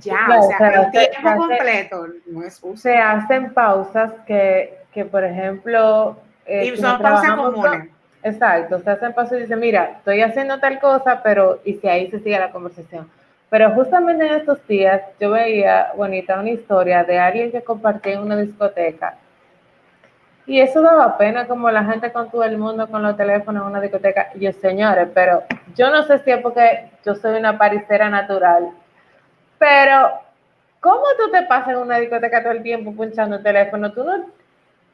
ya, 0.00 0.28
o 0.38 0.42
sea, 0.42 0.82
el 0.82 0.90
tiempo 0.90 1.36
completo 1.38 2.08
no 2.26 2.42
es 2.42 2.60
justo. 2.60 2.76
Se 2.76 2.94
hacen 2.98 3.54
pausas 3.54 4.12
que, 4.26 4.80
que 4.92 5.06
por 5.06 5.24
ejemplo... 5.24 6.18
Eh, 6.44 6.66
y 6.66 6.76
son 6.76 7.00
pausas 7.00 7.36
comunes 7.36 7.93
Exacto, 8.24 8.80
se 8.80 8.90
hacen 8.90 9.12
paso 9.12 9.36
y 9.36 9.42
dice, 9.42 9.54
mira, 9.54 9.96
estoy 9.98 10.22
haciendo 10.22 10.58
tal 10.58 10.80
cosa, 10.80 11.22
pero 11.22 11.60
y 11.62 11.74
si 11.74 11.86
ahí 11.86 12.10
se 12.10 12.20
sigue 12.20 12.38
la 12.38 12.50
conversación. 12.50 13.06
Pero 13.50 13.70
justamente 13.72 14.26
en 14.26 14.32
estos 14.32 14.66
días 14.66 15.02
yo 15.20 15.32
veía, 15.32 15.92
bonita, 15.94 16.40
una 16.40 16.48
historia 16.48 17.04
de 17.04 17.18
alguien 17.18 17.52
que 17.52 17.62
compartía 17.62 18.14
en 18.14 18.22
una 18.22 18.38
discoteca. 18.38 19.18
Y 20.46 20.58
eso 20.58 20.80
daba 20.80 21.18
pena, 21.18 21.46
como 21.46 21.70
la 21.70 21.84
gente 21.84 22.12
con 22.12 22.30
todo 22.30 22.44
el 22.44 22.56
mundo 22.56 22.88
con 22.88 23.02
los 23.02 23.14
teléfonos 23.14 23.62
en 23.62 23.68
una 23.68 23.80
discoteca. 23.82 24.30
Y 24.34 24.40
yo, 24.40 24.52
señores, 24.52 25.08
pero 25.12 25.42
yo 25.76 25.90
no 25.90 26.02
sé 26.04 26.18
si 26.20 26.30
es 26.30 26.40
porque 26.40 26.90
yo 27.04 27.14
soy 27.16 27.38
una 27.38 27.58
paricera 27.58 28.08
natural, 28.08 28.70
pero 29.58 30.12
¿cómo 30.80 31.04
tú 31.18 31.30
te 31.30 31.42
pasas 31.42 31.74
en 31.74 31.76
una 31.76 31.98
discoteca 31.98 32.42
todo 32.42 32.52
el 32.52 32.62
tiempo 32.62 32.94
punchando 32.94 33.36
el 33.36 33.42
teléfono? 33.42 33.92
Tú 33.92 34.02
no, 34.02 34.24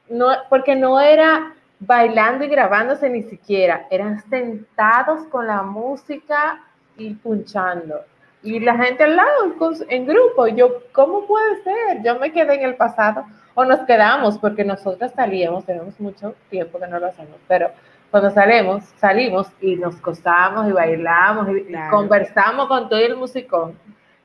no 0.08 0.32
porque 0.48 0.74
no 0.74 1.00
era 1.00 1.54
bailando 1.80 2.44
y 2.44 2.48
grabándose 2.48 3.08
ni 3.08 3.22
siquiera, 3.22 3.86
eran 3.90 4.22
sentados 4.28 5.26
con 5.28 5.46
la 5.46 5.62
música 5.62 6.62
y 6.96 7.14
punchando. 7.14 8.02
Y 8.42 8.60
la 8.60 8.76
gente 8.76 9.04
al 9.04 9.16
lado, 9.16 9.54
en 9.88 10.06
grupo, 10.06 10.46
yo, 10.46 10.82
¿cómo 10.92 11.26
puede 11.26 11.62
ser? 11.62 12.02
Yo 12.02 12.18
me 12.18 12.32
quedé 12.32 12.54
en 12.54 12.62
el 12.62 12.76
pasado 12.76 13.24
o 13.54 13.64
nos 13.64 13.80
quedamos 13.80 14.38
porque 14.38 14.64
nosotros 14.64 15.12
salíamos, 15.14 15.66
tenemos 15.66 15.98
mucho 16.00 16.34
tiempo 16.48 16.78
que 16.78 16.86
no 16.86 16.98
lo 16.98 17.06
hacemos, 17.06 17.36
pero 17.48 17.70
cuando 18.10 18.30
salimos, 18.30 18.84
salimos 18.96 19.48
y 19.60 19.76
nos 19.76 19.96
costamos 19.96 20.68
y 20.68 20.72
bailamos 20.72 21.48
y, 21.50 21.72
conversamos 21.90 22.66
con 22.68 22.88
todo 22.88 22.98
el 22.98 23.16
musicón. 23.16 23.78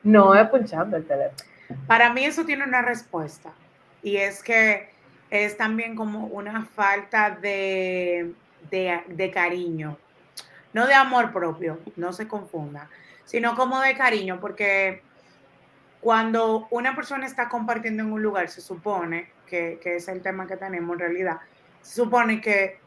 no 0.04 0.36
es 0.36 0.48
punchando 0.50 0.98
el 0.98 1.06
teléfono. 1.06 1.38
Para 1.88 2.12
mí 2.14 2.24
eso 2.24 2.46
tiene 2.46 2.64
una 2.64 2.82
respuesta 2.82 3.52
y 4.02 4.18
es 4.18 4.44
que 4.44 4.95
es 5.30 5.58
también 5.58 5.96
como 5.96 6.28
una 6.28 6.66
falta 6.66 7.32
de, 7.32 8.34
de, 8.70 9.32
cariño, 9.34 9.98
no 10.74 10.86
de 10.88 10.94
amor 10.94 11.32
propio, 11.32 11.80
no 11.96 12.14
se 12.14 12.28
confunda, 12.28 12.90
sino 13.26 13.56
como 13.56 13.80
de 13.82 13.96
cariño, 13.96 14.40
porque 14.40 15.02
cuando 16.02 16.68
una 16.70 16.96
persona 16.96 17.26
está 17.26 17.50
compartiendo 17.50 18.04
en 18.04 18.12
un 18.12 18.22
lugar, 18.22 18.50
se 18.50 18.62
supone, 18.62 19.30
que, 19.48 19.80
que 19.82 19.98
es 19.98 20.08
el 20.08 20.22
tema 20.22 20.48
que 20.48 20.58
tenemos 20.58 20.94
en 20.94 21.00
realidad, 21.00 21.40
se 21.82 21.96
supone 21.96 22.42
que 22.42 22.80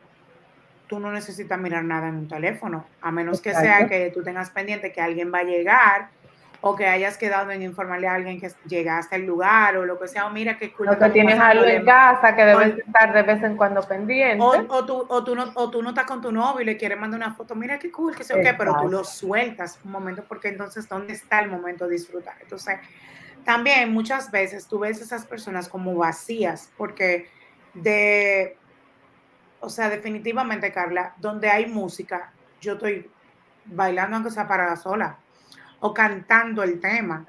tú 0.89 0.99
no 0.99 1.13
necesitas 1.13 1.59
mirar 1.59 1.85
nada 1.85 2.09
en 2.09 2.17
un 2.17 2.29
teléfono, 2.29 2.87
a 3.01 3.11
menos 3.11 3.41
que 3.41 3.55
sea 3.55 3.87
que 3.87 4.11
tú 4.11 4.23
tengas 4.23 4.51
pendiente 4.51 4.93
que 4.93 5.01
alguien 5.01 5.33
va 5.33 5.41
a 5.41 5.45
llegar 5.45 6.09
o 6.61 6.75
que 6.75 6.87
hayas 6.87 7.17
quedado 7.17 7.51
en 7.51 7.63
informarle 7.63 8.09
a 8.09 8.15
alguien 8.15 8.41
que 8.41 8.51
llegaste 8.67 9.15
al 9.15 9.23
lugar 9.23 9.77
o 9.77 9.87
lo 9.87 9.99
que 9.99 10.09
sea, 10.09 10.27
o 10.27 10.31
mira 10.31 10.59
qué 10.59 10.73
cool. 10.73 10.89
O 10.89 10.99
que 10.99 11.11
tienes 11.11 11.39
algo 11.39 11.65
en 11.65 11.85
casa 11.85 12.35
que 12.35 12.45
debes 12.45 12.79
estar 12.79 13.13
de 13.13 13.23
vez 13.23 13.43
en 13.43 13.57
cuando 13.57 13.83
pendiente. 13.83 14.43
O, 14.43 14.51
o, 14.69 14.85
tú, 14.85 15.07
o, 15.09 15.23
tú 15.23 15.37
no, 15.37 15.53
o 15.55 15.71
tú 15.71 15.83
no 15.83 15.91
estás 15.91 16.07
con 16.07 16.21
tu 16.21 16.33
novio 16.33 16.63
y 16.63 16.65
le 16.65 16.77
quieres 16.77 16.99
mandar 16.99 17.21
una 17.21 17.35
foto, 17.35 17.55
mira 17.55 17.79
qué 17.79 17.93
cool, 17.93 18.17
que 18.17 18.25
sé 18.25 18.41
qué, 18.43 18.55
pero 18.55 18.77
tú 18.81 18.89
lo 18.89 19.05
sueltas 19.05 19.79
un 19.85 19.93
momento 19.93 20.25
porque 20.27 20.49
entonces, 20.49 20.89
¿dónde 20.89 21.13
está 21.13 21.41
el 21.41 21.51
momento 21.51 21.87
de 21.87 21.93
disfrutar? 21.93 22.35
Entonces, 22.41 22.79
también 23.45 23.93
muchas 23.93 24.31
veces 24.31 24.67
tú 24.67 24.81
ves 24.81 25.01
esas 25.01 25.25
personas 25.27 25.69
como 25.69 25.95
vacías 25.95 26.71
porque 26.77 27.29
de 27.75 28.57
o 29.61 29.69
sea, 29.69 29.89
definitivamente, 29.89 30.73
Carla, 30.73 31.15
donde 31.19 31.51
hay 31.51 31.67
música, 31.67 32.33
yo 32.61 32.75
estoy 32.75 33.11
bailando 33.65 34.17
aunque 34.17 34.31
sea 34.31 34.47
para 34.47 34.75
sola, 34.77 35.19
o 35.81 35.95
cantando 35.95 36.63
el 36.65 36.81
tema, 36.81 37.25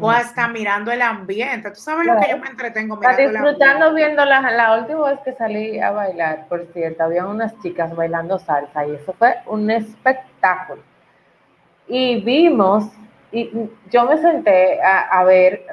o 0.00 0.10
hasta 0.10 0.46
mirando 0.48 0.92
el 0.92 1.00
ambiente. 1.00 1.70
Tú 1.70 1.80
sabes 1.80 2.06
lo 2.06 2.20
que 2.20 2.30
yo 2.30 2.38
me 2.38 2.48
entretengo 2.48 2.96
mirando 2.96 3.22
disfrutando 3.22 3.94
viendo 3.94 4.24
la, 4.26 4.50
la 4.50 4.78
última 4.78 5.08
vez 5.08 5.20
que 5.20 5.32
salí 5.32 5.80
a 5.80 5.90
bailar, 5.90 6.46
por 6.48 6.66
cierto, 6.72 7.04
había 7.04 7.26
unas 7.26 7.58
chicas 7.60 7.94
bailando 7.96 8.38
salsa 8.38 8.86
y 8.86 8.94
eso 8.94 9.14
fue 9.14 9.36
un 9.46 9.70
espectáculo. 9.70 10.82
Y 11.86 12.20
vimos, 12.20 12.90
y 13.32 13.50
yo 13.90 14.04
me 14.04 14.18
senté 14.18 14.80
a, 14.82 15.24
ver 15.24 15.64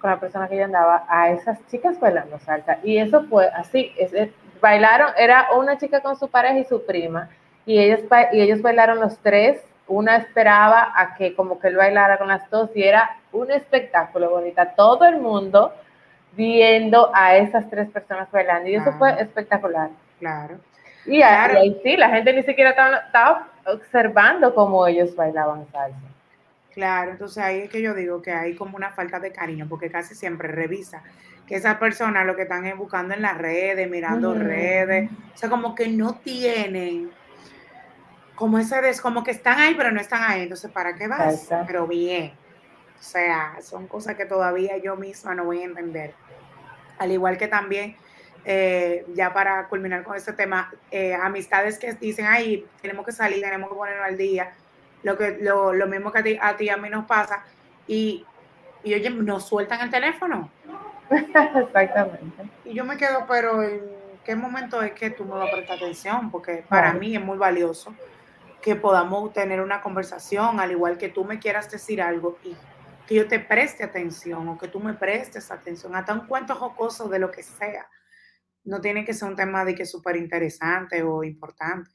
con 0.00 0.10
la 0.10 0.18
persona 0.18 0.48
que 0.48 0.56
yo 0.56 0.64
andaba, 0.64 1.04
a 1.08 1.30
esas 1.30 1.64
chicas 1.66 2.00
bailando 2.00 2.38
salsa. 2.38 2.78
Y 2.82 2.96
eso 2.96 3.24
fue 3.24 3.48
así, 3.48 3.92
es, 3.98 4.30
bailaron, 4.60 5.10
era 5.18 5.48
una 5.54 5.76
chica 5.76 6.00
con 6.00 6.16
su 6.16 6.28
pareja 6.28 6.58
y 6.58 6.64
su 6.64 6.84
prima, 6.86 7.28
y 7.66 7.78
ellos, 7.78 8.00
y 8.32 8.40
ellos 8.40 8.62
bailaron 8.62 9.00
los 9.00 9.18
tres, 9.18 9.62
una 9.86 10.16
esperaba 10.16 10.92
a 10.94 11.14
que 11.14 11.34
como 11.34 11.58
que 11.58 11.68
él 11.68 11.76
bailara 11.76 12.18
con 12.18 12.28
las 12.28 12.48
dos, 12.50 12.70
y 12.74 12.82
era 12.82 13.18
un 13.32 13.50
espectáculo 13.50 14.30
bonita, 14.30 14.74
todo 14.74 15.04
el 15.04 15.18
mundo 15.18 15.72
viendo 16.32 17.10
a 17.14 17.36
esas 17.36 17.68
tres 17.70 17.88
personas 17.90 18.30
bailando, 18.30 18.68
y 18.68 18.76
eso 18.76 18.92
fue 18.94 19.20
espectacular. 19.20 19.90
Claro. 20.18 20.56
Y, 21.06 21.20
ahí 21.22 21.78
sí, 21.82 21.96
la 21.96 22.08
gente 22.08 22.32
ni 22.32 22.42
siquiera 22.42 22.70
estaba, 22.70 22.96
estaba 22.96 23.48
observando 23.66 24.54
cómo 24.54 24.86
ellos 24.86 25.14
bailaban 25.14 25.66
salsa. 25.70 25.98
Claro, 26.72 27.12
entonces 27.12 27.42
ahí 27.42 27.60
es 27.60 27.70
que 27.70 27.82
yo 27.82 27.94
digo 27.94 28.20
que 28.20 28.32
hay 28.32 28.56
como 28.56 28.76
una 28.76 28.90
falta 28.90 29.20
de 29.20 29.30
cariño, 29.30 29.66
porque 29.68 29.90
casi 29.90 30.14
siempre 30.14 30.48
revisa 30.48 31.02
que 31.46 31.56
esas 31.56 31.76
personas 31.76 32.26
lo 32.26 32.36
que 32.36 32.42
están 32.42 32.66
es 32.66 32.76
buscando 32.76 33.14
en 33.14 33.22
las 33.22 33.36
redes, 33.36 33.88
mirando 33.88 34.34
redes, 34.34 35.10
o 35.34 35.36
sea, 35.36 35.50
como 35.50 35.74
que 35.74 35.88
no 35.88 36.14
tienen 36.14 37.10
como 38.34 38.58
ese 38.58 38.80
des, 38.80 39.00
como 39.00 39.22
que 39.22 39.30
están 39.30 39.58
ahí, 39.58 39.74
pero 39.74 39.92
no 39.92 40.00
están 40.00 40.22
ahí. 40.22 40.42
Entonces, 40.42 40.70
¿para 40.70 40.94
qué 40.94 41.08
vas? 41.08 41.48
Pero 41.66 41.86
bien. 41.86 42.32
O 42.98 43.02
sea, 43.02 43.56
son 43.60 43.86
cosas 43.86 44.16
que 44.16 44.24
todavía 44.24 44.76
yo 44.78 44.96
misma 44.96 45.34
no 45.34 45.44
voy 45.44 45.60
a 45.60 45.64
entender. 45.64 46.14
Al 46.98 47.12
igual 47.12 47.36
que 47.36 47.48
también, 47.48 47.96
eh, 48.44 49.04
ya 49.14 49.32
para 49.32 49.68
culminar 49.68 50.02
con 50.02 50.16
este 50.16 50.32
tema, 50.32 50.72
eh, 50.90 51.14
amistades 51.14 51.78
que 51.78 51.92
dicen, 51.94 52.26
ay, 52.26 52.66
tenemos 52.80 53.04
que 53.04 53.12
salir, 53.12 53.42
tenemos 53.42 53.68
que 53.68 53.76
ponernos 53.76 54.06
al 54.06 54.16
día. 54.16 54.52
Lo, 55.02 55.18
que, 55.18 55.38
lo, 55.40 55.72
lo 55.72 55.86
mismo 55.86 56.10
que 56.10 56.18
a 56.18 56.22
ti, 56.22 56.38
a 56.40 56.56
ti 56.56 56.68
a 56.70 56.76
mí 56.76 56.88
nos 56.88 57.04
pasa. 57.04 57.44
Y, 57.86 58.24
y 58.82 58.94
oye, 58.94 59.10
nos 59.10 59.46
sueltan 59.46 59.80
el 59.82 59.90
teléfono. 59.90 60.50
Exactamente. 61.10 62.42
Y 62.64 62.74
yo 62.74 62.84
me 62.84 62.96
quedo, 62.96 63.26
pero 63.28 63.62
¿en 63.62 63.82
qué 64.24 64.34
momento 64.34 64.82
es 64.82 64.92
que 64.92 65.10
tú 65.10 65.24
me 65.24 65.32
vas 65.32 65.48
a 65.48 65.52
prestar 65.52 65.76
atención? 65.76 66.30
Porque 66.30 66.64
para 66.68 66.94
mí 66.94 67.14
es 67.14 67.22
muy 67.22 67.36
valioso 67.36 67.94
que 68.64 68.76
podamos 68.76 69.30
tener 69.34 69.60
una 69.60 69.82
conversación, 69.82 70.58
al 70.58 70.70
igual 70.70 70.96
que 70.96 71.10
tú 71.10 71.26
me 71.26 71.38
quieras 71.38 71.70
decir 71.70 72.00
algo 72.00 72.38
y 72.42 72.56
que 73.06 73.14
yo 73.14 73.28
te 73.28 73.38
preste 73.38 73.84
atención 73.84 74.48
o 74.48 74.56
que 74.56 74.68
tú 74.68 74.80
me 74.80 74.94
prestes 74.94 75.50
atención, 75.50 75.94
hasta 75.94 76.14
un 76.14 76.26
cuento 76.26 76.54
jocoso 76.54 77.10
de 77.10 77.18
lo 77.18 77.30
que 77.30 77.42
sea. 77.42 77.86
No 78.64 78.80
tiene 78.80 79.04
que 79.04 79.12
ser 79.12 79.28
un 79.28 79.36
tema 79.36 79.66
de 79.66 79.74
que 79.74 79.82
es 79.82 79.90
súper 79.90 80.16
interesante 80.16 81.02
o 81.02 81.22
importante. 81.22 81.90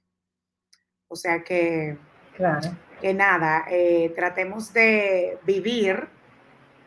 O 1.08 1.16
sea 1.16 1.44
que, 1.44 1.98
claro. 2.38 2.70
que 3.02 3.16
nada, 3.16 3.66
eh, 3.68 4.14
tratemos 4.16 4.72
de 4.72 5.40
vivir 5.48 6.08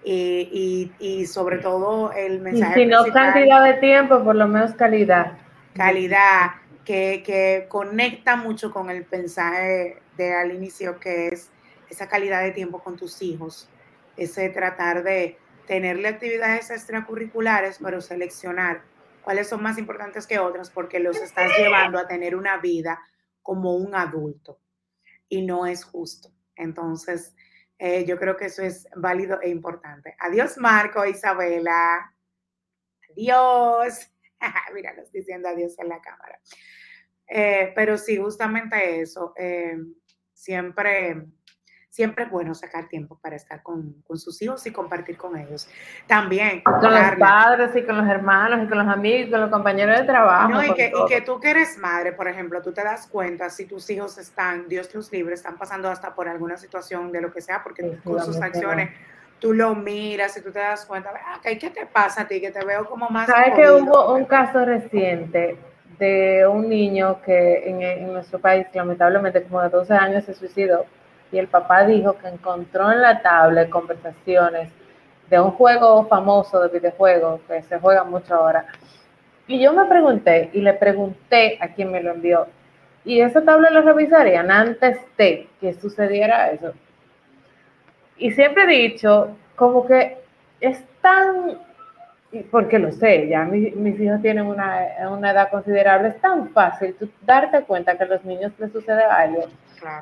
y, 0.04 1.26
sobre 1.26 1.58
todo 1.58 2.12
el 2.12 2.40
mensaje. 2.40 2.82
Y 2.82 2.84
si 2.84 2.88
no 2.88 3.04
cantidad 3.06 3.64
de 3.64 3.74
tiempo, 3.74 4.22
por 4.22 4.36
lo 4.36 4.46
menos 4.46 4.74
calidad. 4.74 5.38
Calidad, 5.74 6.52
que, 6.84 7.66
conecta 7.68 8.36
mucho 8.36 8.70
con 8.70 8.90
el 8.90 9.06
mensaje 9.10 10.02
de 10.16 10.34
al 10.34 10.52
inicio, 10.52 10.98
que 10.98 11.28
es 11.28 11.50
esa 11.88 12.08
calidad 12.08 12.42
de 12.42 12.52
tiempo 12.52 12.82
con 12.82 12.96
tus 12.96 13.22
hijos, 13.22 13.68
ese 14.16 14.48
tratar 14.48 15.02
de 15.02 15.38
tenerle 15.66 16.08
actividades 16.08 16.70
extracurriculares, 16.70 17.78
pero 17.82 18.00
seleccionar 18.00 18.82
cuáles 19.22 19.48
son 19.48 19.62
más 19.62 19.78
importantes 19.78 20.26
que 20.26 20.38
otras, 20.38 20.70
porque 20.70 20.98
los 20.98 21.16
estás 21.18 21.50
llevando 21.56 21.98
a 21.98 22.06
tener 22.06 22.34
una 22.34 22.58
vida 22.58 23.00
como 23.42 23.76
un 23.76 23.94
adulto 23.94 24.58
y 25.28 25.42
no 25.42 25.66
es 25.66 25.84
justo. 25.84 26.32
Entonces, 26.56 27.34
eh, 27.78 28.04
yo 28.04 28.18
creo 28.18 28.36
que 28.36 28.46
eso 28.46 28.62
es 28.62 28.86
válido 28.96 29.40
e 29.40 29.48
importante. 29.48 30.14
Adiós, 30.18 30.58
Marco, 30.58 31.04
Isabela. 31.04 32.14
Adiós. 33.10 34.11
Mira, 34.74 34.92
los 34.94 35.10
diciendo 35.12 35.48
adiós 35.48 35.78
en 35.78 35.88
la 35.88 36.00
cámara. 36.00 36.38
Eh, 37.26 37.72
pero 37.74 37.96
sí, 37.96 38.16
justamente 38.16 39.00
eso. 39.00 39.32
Eh, 39.36 39.78
siempre 40.34 41.26
siempre 41.92 42.24
es 42.24 42.30
bueno 42.30 42.54
sacar 42.54 42.88
tiempo 42.88 43.18
para 43.20 43.36
estar 43.36 43.62
con, 43.62 44.02
sus 44.14 44.40
hijos 44.40 44.66
y 44.66 44.72
compartir 44.72 45.18
con 45.18 45.36
ellos. 45.36 45.68
También. 46.06 46.62
Con 46.62 46.90
los 46.90 47.16
padres 47.18 47.76
y 47.76 47.82
con 47.82 47.98
los 47.98 48.08
hermanos 48.08 48.64
y 48.64 48.66
con 48.66 48.78
los 48.78 48.88
amigos, 48.88 49.30
con 49.30 49.40
los 49.42 49.50
compañeros 49.50 49.98
de 49.98 50.06
trabajo. 50.06 50.48
No, 50.48 50.64
y 50.64 50.72
que, 50.72 50.86
y 50.86 51.06
que, 51.06 51.20
tú 51.20 51.38
que 51.38 51.50
eres 51.50 51.76
madre, 51.76 52.12
por 52.12 52.28
ejemplo, 52.28 52.62
tú 52.62 52.72
te 52.72 52.82
das 52.82 53.06
cuenta 53.06 53.50
si 53.50 53.66
tus 53.66 53.90
hijos 53.90 54.16
están, 54.16 54.68
Dios 54.70 54.92
los 54.94 55.12
libre, 55.12 55.34
están 55.34 55.58
pasando 55.58 55.90
hasta 55.90 56.14
por 56.14 56.28
alguna 56.30 56.56
situación 56.56 57.12
de 57.12 57.20
lo 57.20 57.30
que 57.30 57.42
sea, 57.42 57.62
porque 57.62 57.98
con 58.02 58.24
sus 58.24 58.40
acciones 58.40 58.88
tú 59.42 59.52
lo 59.52 59.74
miras 59.74 60.34
y 60.38 60.42
tú 60.42 60.50
te 60.50 60.60
das 60.60 60.86
cuenta, 60.86 61.12
ah, 61.14 61.38
¿qué 61.42 61.68
te 61.68 61.84
pasa 61.84 62.22
a 62.22 62.26
ti? 62.26 62.40
Que 62.40 62.50
te 62.50 62.64
veo 62.64 62.86
como 62.86 63.10
más... 63.10 63.26
¿Sabes 63.26 63.54
que 63.54 63.70
hubo 63.70 64.14
un 64.14 64.24
caso 64.24 64.64
reciente 64.64 65.58
de 65.98 66.46
un 66.46 66.68
niño 66.68 67.20
que 67.22 67.68
en, 67.68 67.82
en 67.82 68.12
nuestro 68.14 68.38
país, 68.38 68.66
lamentablemente, 68.72 69.42
como 69.42 69.60
de 69.60 69.68
12 69.68 69.92
años, 69.92 70.24
se 70.24 70.32
suicidó? 70.32 70.86
y 71.32 71.38
el 71.38 71.48
papá 71.48 71.84
dijo 71.84 72.16
que 72.18 72.28
encontró 72.28 72.92
en 72.92 73.00
la 73.00 73.22
tablet 73.22 73.70
conversaciones 73.70 74.70
de 75.30 75.40
un 75.40 75.50
juego 75.52 76.06
famoso 76.06 76.60
de 76.60 76.78
videojuegos 76.78 77.40
que 77.48 77.62
se 77.62 77.80
juega 77.80 78.04
mucho 78.04 78.34
ahora. 78.34 78.66
Y 79.46 79.58
yo 79.58 79.72
me 79.72 79.86
pregunté 79.86 80.50
y 80.52 80.60
le 80.60 80.74
pregunté 80.74 81.56
a 81.60 81.68
quien 81.68 81.90
me 81.90 82.02
lo 82.02 82.12
envió, 82.12 82.46
¿y 83.04 83.20
esa 83.20 83.42
tabla 83.42 83.70
la 83.70 83.80
revisarían 83.80 84.50
antes 84.50 84.98
de 85.16 85.48
que 85.58 85.72
sucediera 85.72 86.50
eso? 86.50 86.74
Y 88.22 88.30
siempre 88.32 88.64
he 88.64 88.88
dicho, 88.88 89.36
como 89.56 89.86
que 89.86 90.18
es 90.60 90.82
tan, 91.00 91.58
porque 92.50 92.78
lo 92.78 92.92
sé, 92.92 93.28
ya 93.28 93.44
mis, 93.44 94.00
hijos 94.00 94.22
tienen 94.22 94.46
una, 94.46 94.86
una, 95.10 95.30
edad 95.32 95.50
considerable, 95.50 96.08
es 96.08 96.20
tan 96.20 96.48
fácil 96.50 96.96
darte 97.22 97.62
cuenta 97.62 97.96
que 97.96 98.04
a 98.04 98.06
los 98.06 98.24
niños 98.24 98.52
les 98.58 98.72
sucede 98.72 99.02
algo 99.02 99.46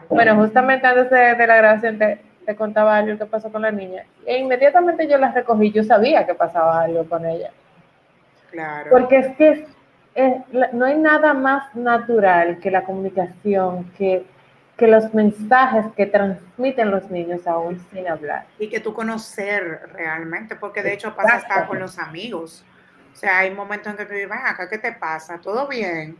bueno, 0.09 0.37
justamente 0.37 0.87
antes 0.87 1.11
de, 1.11 1.47
la 1.47 1.57
grabación 1.57 1.99
te, 1.99 2.21
contaba 2.57 2.97
algo 2.97 3.17
que 3.17 3.27
pasó 3.27 3.51
con 3.51 3.63
la 3.63 3.71
niña. 3.71 4.05
E 4.27 4.39
inmediatamente 4.39 5.07
yo 5.07 5.19
la 5.19 5.31
recogí, 5.31 5.71
yo 5.71 5.85
sabía 5.85 6.27
que 6.27 6.35
pasaba 6.35 6.83
algo 6.83 7.05
con 7.05 7.25
ella. 7.25 7.51
Claro. 8.51 8.91
Porque 8.91 9.19
es 9.19 9.37
que 9.37 9.67
no 10.73 10.85
hay 10.85 10.99
nada 10.99 11.33
más 11.33 11.75
natural 11.77 12.59
que 12.59 12.71
la 12.71 12.83
comunicación, 12.83 13.85
que, 13.97 14.25
que 14.81 14.89
los 14.89 15.13
mensajes 15.13 15.85
que 15.95 16.07
transmiten 16.07 16.91
los 16.91 17.11
niños 17.11 17.47
aún 17.47 17.79
sin 17.93 18.09
hablar. 18.09 18.47
Y 18.59 18.71
que 18.71 18.81
tú 18.81 18.95
conocer 18.95 19.91
realmente, 19.93 20.57
porque 20.57 20.83
de 20.83 20.95
hecho 20.95 21.15
pasa 21.15 21.35
hasta 21.37 21.67
con 21.67 21.79
los 21.79 21.99
amigos. 21.99 22.65
O 23.13 23.17
sea, 23.17 23.41
hay 23.41 23.51
momentos 23.51 23.93
en 23.93 23.99
que 23.99 24.07
tú 24.07 24.15
dices, 24.15 24.31
acá, 24.33 24.71
¿qué 24.71 24.79
te 24.79 24.93
pasa? 24.93 25.39
¿Todo 25.39 25.69
bien? 25.69 26.17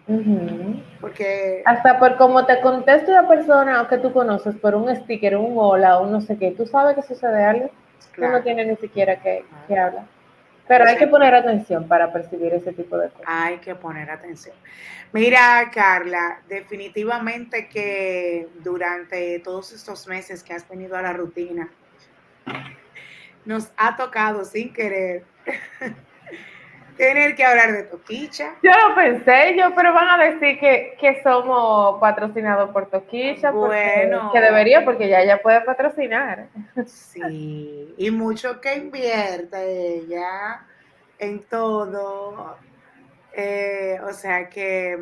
Porque... 1.01 1.63
Hasta 1.65 1.99
por 1.99 2.19
cómo 2.19 2.45
te 2.45 2.61
conteste 2.61 3.11
la 3.11 3.27
persona 3.27 3.87
que 3.89 3.97
tú 3.97 4.13
conoces 4.13 4.55
por 4.57 4.75
un 4.75 4.95
sticker, 4.95 5.39
un 5.39 5.55
hola, 5.57 5.99
un 5.99 6.13
no 6.13 6.21
sé 6.21 6.37
qué, 6.37 6.51
¿tú 6.51 6.67
sabes 6.67 6.95
que 6.97 7.03
sucede 7.03 7.43
algo? 7.43 7.71
no 8.19 8.43
tiene 8.43 8.67
ni 8.67 8.77
siquiera 8.77 9.17
que, 9.17 9.47
que 9.67 9.79
hablar. 9.79 10.05
Pero 10.71 10.85
hay 10.85 10.97
que 10.97 11.09
poner 11.09 11.35
atención 11.35 11.89
para 11.89 12.13
percibir 12.13 12.55
ese 12.55 12.73
tipo 12.73 12.97
de 12.97 13.09
cosas. 13.09 13.27
Hay 13.27 13.59
que 13.59 13.75
poner 13.75 14.09
atención. 14.09 14.55
Mira, 15.13 15.69
Carla, 15.75 16.43
definitivamente 16.49 17.69
que 17.69 18.47
durante 18.63 19.41
todos 19.41 19.73
estos 19.73 20.07
meses 20.07 20.45
que 20.45 20.53
has 20.53 20.69
venido 20.69 20.97
a 20.97 21.03
la 21.03 21.13
rutina, 21.13 21.69
nos 23.45 23.73
ha 23.77 23.97
tocado 23.97 24.45
sin 24.45 24.73
querer 24.73 25.25
tener 27.01 27.35
que 27.35 27.45
hablar 27.45 27.73
de 27.73 27.83
Toquicha. 27.85 28.55
Yo 28.63 28.71
lo 28.71 28.95
pensé, 28.95 29.57
yo, 29.57 29.75
pero 29.75 29.93
van 29.93 30.21
a 30.21 30.25
decir 30.25 30.61
que, 30.61 30.97
que 31.01 31.23
somos 31.23 31.99
patrocinados 31.99 32.71
por 32.71 32.91
Toquicha. 32.91 33.51
Bueno. 33.51 34.31
que 34.33 34.41
debería, 34.41 34.85
porque 34.85 35.09
ya 35.09 35.21
ella 35.21 35.41
puede 35.41 35.63
patrocinar. 35.63 36.49
Sí, 36.87 37.95
y 37.97 38.11
mucho 38.11 38.61
que 38.61 38.75
invierte 38.75 39.97
ella 39.97 40.63
en 41.19 41.43
todo. 41.45 42.57
Eh, 43.33 43.99
o 44.05 44.13
sea 44.13 44.49
que, 44.49 44.99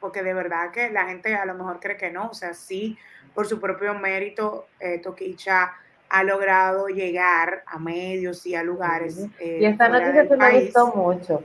porque 0.00 0.22
de 0.22 0.34
verdad 0.34 0.70
que 0.72 0.90
la 0.90 1.06
gente 1.06 1.34
a 1.36 1.44
lo 1.44 1.54
mejor 1.54 1.78
cree 1.80 1.96
que 1.96 2.10
no, 2.10 2.30
o 2.30 2.34
sea, 2.34 2.54
sí, 2.54 2.98
por 3.34 3.46
su 3.46 3.60
propio 3.60 3.94
mérito, 3.94 4.66
eh, 4.80 4.98
Toquicha 4.98 5.72
ha 6.10 6.22
logrado 6.22 6.88
llegar 6.88 7.62
a 7.66 7.78
medios 7.78 8.46
y 8.46 8.54
a 8.54 8.62
lugares. 8.62 9.26
Eh, 9.38 9.58
y 9.60 9.64
esta 9.64 9.88
noticia 9.88 10.26
se 10.26 10.36
me 10.36 10.60
gustó 10.60 10.86
mucho. 10.94 11.44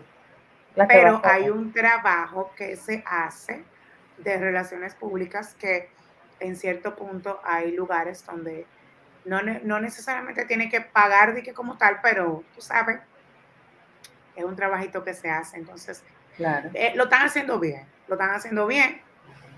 Pero 0.88 1.22
hay 1.24 1.50
un 1.50 1.72
trabajo 1.72 2.52
que 2.56 2.76
se 2.76 3.04
hace 3.06 3.64
de 4.18 4.38
relaciones 4.38 4.96
públicas 4.96 5.56
que 5.60 5.90
en 6.40 6.56
cierto 6.56 6.96
punto 6.96 7.40
hay 7.44 7.72
lugares 7.72 8.26
donde 8.26 8.66
no, 9.26 9.42
no 9.42 9.80
necesariamente 9.80 10.46
tiene 10.46 10.70
que 10.70 10.82
pagar 10.82 11.34
de 11.34 11.44
que 11.44 11.54
como 11.54 11.78
tal, 11.78 12.00
pero 12.02 12.44
tú 12.56 12.62
sabes, 12.62 13.00
es 14.36 14.44
un 14.44 14.56
trabajito 14.56 15.04
que 15.04 15.14
se 15.14 15.30
hace. 15.30 15.58
Entonces, 15.58 16.04
claro. 16.36 16.70
Eh, 16.74 16.94
lo 16.96 17.04
están 17.04 17.22
haciendo 17.24 17.60
bien, 17.60 17.86
lo 18.08 18.16
están 18.16 18.32
haciendo 18.32 18.66
bien. 18.66 19.02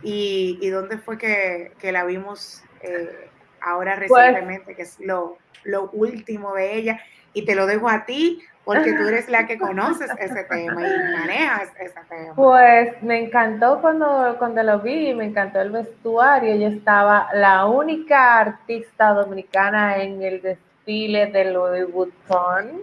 ¿Y, 0.04 0.60
y 0.62 0.70
dónde 0.70 0.98
fue 0.98 1.18
que, 1.18 1.72
que 1.80 1.92
la 1.92 2.04
vimos 2.04 2.64
eh, 2.82 3.30
ahora 3.66 3.96
pues 3.98 4.10
recientemente, 4.12 4.76
que 4.76 4.84
es 4.84 5.00
lo, 5.00 5.38
lo 5.64 5.90
último 5.92 6.54
de 6.54 6.76
ella? 6.76 7.00
Y 7.34 7.46
te 7.46 7.56
lo 7.56 7.66
dejo 7.66 7.90
a 7.90 8.06
ti 8.06 8.42
porque 8.66 8.94
tú 8.94 9.08
eres 9.08 9.30
la 9.30 9.46
que 9.46 9.60
conoces 9.60 10.10
ese 10.20 10.44
tema 10.46 10.82
y 10.82 11.14
manejas 11.14 11.70
ese 11.80 12.00
tema. 12.10 12.34
Pues 12.36 13.02
me 13.04 13.24
encantó 13.24 13.80
cuando, 13.80 14.36
cuando 14.40 14.64
lo 14.64 14.80
vi, 14.80 15.14
me 15.14 15.26
encantó 15.26 15.62
el 15.62 15.70
vestuario. 15.70 16.54
Ella 16.54 16.70
estaba 16.70 17.30
la 17.34 17.68
única 17.68 18.40
artista 18.40 19.10
dominicana 19.10 20.02
en 20.02 20.24
el 20.24 20.42
desfile 20.42 21.28
de 21.28 21.52
Louis 21.52 21.92
Vuitton. 21.92 22.82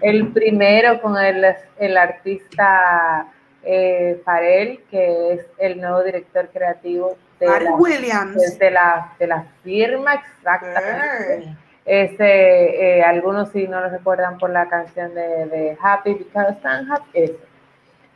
El 0.00 0.28
primero 0.28 1.00
con 1.00 1.16
el, 1.16 1.44
el 1.78 1.96
artista 1.96 3.26
eh, 3.64 4.20
Farel, 4.24 4.82
que 4.90 5.32
es 5.32 5.46
el 5.58 5.80
nuevo 5.80 6.02
director 6.02 6.48
creativo 6.52 7.16
de, 7.46 7.64
la, 7.64 7.72
Williams. 7.72 8.58
De, 8.58 8.70
la, 8.70 9.12
de 9.18 9.26
la 9.26 9.44
firma, 9.62 10.14
exactamente. 10.14 11.56
Ese, 11.84 12.98
eh, 12.98 13.02
algunos 13.02 13.50
sí 13.50 13.66
no 13.66 13.80
lo 13.80 13.88
recuerdan 13.88 14.38
por 14.38 14.50
la 14.50 14.68
canción 14.68 15.14
de, 15.14 15.46
de 15.46 15.76
Happy 15.82 16.14
Because 16.14 16.56
I'm 16.64 16.90
Happy. 16.90 17.32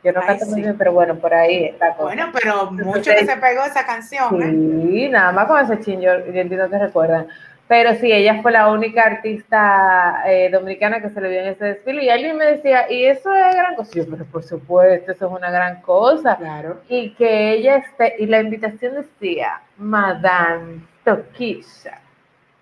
Yo 0.03 0.13
no 0.13 0.21
canto 0.21 0.45
muy 0.45 0.61
bien, 0.61 0.77
pero 0.77 0.93
bueno, 0.93 1.15
por 1.15 1.33
ahí 1.33 1.65
está. 1.65 1.95
Bueno, 1.99 2.29
pero 2.31 2.71
mucho 2.71 3.11
que 3.11 3.25
se 3.25 3.35
pegó 3.35 3.63
esa 3.63 3.85
canción. 3.85 4.41
¿eh? 4.41 4.89
Sí, 4.89 5.09
nada 5.09 5.31
más 5.31 5.47
con 5.47 5.59
ese 5.59 5.79
chin, 5.81 5.99
yo, 5.99 6.11
entiendo 6.13 6.69
que 6.69 6.77
recuerdan. 6.77 7.27
Pero 7.67 7.95
sí, 7.95 8.11
ella 8.11 8.41
fue 8.41 8.53
la 8.53 8.71
única 8.71 9.03
artista 9.03 10.23
eh, 10.25 10.49
dominicana 10.49 11.01
que 11.01 11.09
se 11.09 11.19
le 11.19 11.29
vio 11.29 11.39
en 11.41 11.47
ese 11.47 11.65
desfile. 11.65 12.05
Y 12.05 12.09
alguien 12.09 12.37
me 12.37 12.45
decía, 12.45 12.89
¿y 12.89 13.05
eso 13.05 13.33
es 13.33 13.55
gran 13.55 13.75
cosa? 13.75 13.91
Yo, 13.93 14.05
pero 14.09 14.23
por 14.25 14.43
supuesto, 14.43 15.11
eso 15.11 15.25
es 15.25 15.31
una 15.31 15.51
gran 15.51 15.81
cosa. 15.81 16.37
Claro. 16.37 16.81
Y 16.87 17.13
que 17.15 17.51
ella 17.51 17.77
esté, 17.77 18.15
y 18.19 18.25
la 18.25 18.39
invitación 18.39 18.95
decía, 18.95 19.61
Madame 19.77 20.81
Toquisha. 21.03 21.99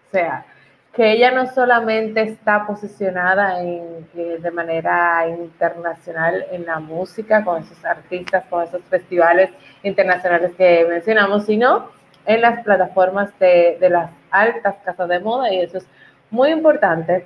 O 0.07 0.11
sea, 0.11 0.45
que 0.91 1.11
ella 1.11 1.29
no 1.31 1.45
solamente 1.53 2.21
está 2.21 2.65
posicionada 2.65 3.61
en, 3.61 4.07
eh, 4.15 4.37
de 4.39 4.51
manera 4.51 5.27
internacional 5.27 6.45
en 6.51 6.65
la 6.65 6.79
música, 6.79 7.43
con 7.43 7.61
esos 7.61 7.83
artistas, 7.85 8.45
con 8.49 8.63
esos 8.63 8.81
festivales 8.85 9.51
internacionales 9.83 10.53
que 10.57 10.85
mencionamos, 10.89 11.45
sino 11.45 11.89
en 12.25 12.41
las 12.41 12.63
plataformas 12.63 13.37
de, 13.39 13.77
de 13.79 13.89
las 13.89 14.11
altas 14.31 14.75
casas 14.83 15.07
de 15.09 15.19
moda 15.19 15.53
y 15.53 15.61
eso 15.61 15.77
es 15.77 15.87
muy 16.29 16.49
importante 16.49 17.25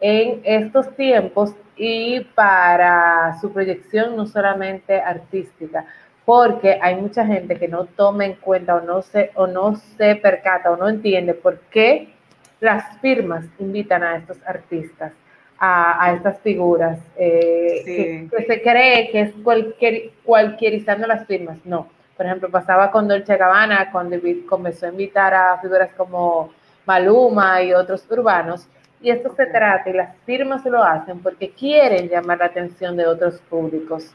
en 0.00 0.40
estos 0.44 0.94
tiempos 0.96 1.54
y 1.76 2.20
para 2.34 3.38
su 3.40 3.52
proyección 3.52 4.16
no 4.16 4.26
solamente 4.26 5.00
artística, 5.00 5.84
porque 6.24 6.78
hay 6.80 6.96
mucha 6.96 7.24
gente 7.24 7.56
que 7.56 7.68
no 7.68 7.86
toma 7.86 8.26
en 8.26 8.34
cuenta 8.34 8.76
o 8.76 8.80
no 8.80 9.02
se, 9.02 9.30
o 9.34 9.46
no 9.46 9.76
se 9.76 10.16
percata 10.16 10.70
o 10.70 10.76
no 10.76 10.88
entiende 10.88 11.34
por 11.34 11.58
qué 11.70 12.12
las 12.60 12.98
firmas 12.98 13.44
invitan 13.58 14.02
a 14.02 14.16
estos 14.16 14.38
artistas, 14.46 15.12
a, 15.58 16.12
estas 16.14 16.38
figuras, 16.40 16.98
eh, 17.16 18.28
que, 18.30 18.44
se 18.46 18.62
cree 18.62 19.10
que 19.10 19.20
es 19.20 19.32
cualquier, 19.42 20.10
cualquierizando 20.24 21.06
las 21.06 21.26
firmas. 21.26 21.58
No. 21.64 21.88
Por 22.20 22.26
ejemplo, 22.26 22.50
pasaba 22.50 22.90
con 22.90 23.08
Dolce 23.08 23.34
Gabbana, 23.34 23.90
cuando 23.90 24.18
comenzó 24.46 24.84
a 24.84 24.90
invitar 24.90 25.32
a 25.32 25.56
figuras 25.56 25.88
como 25.96 26.50
Maluma 26.84 27.62
y 27.62 27.72
otros 27.72 28.04
urbanos. 28.10 28.68
Y 29.00 29.08
esto 29.08 29.34
se 29.34 29.46
trata, 29.46 29.88
y 29.88 29.94
las 29.94 30.14
firmas 30.26 30.62
lo 30.66 30.84
hacen 30.84 31.20
porque 31.20 31.50
quieren 31.52 32.10
llamar 32.10 32.36
la 32.40 32.44
atención 32.44 32.94
de 32.94 33.06
otros 33.06 33.40
públicos. 33.48 34.14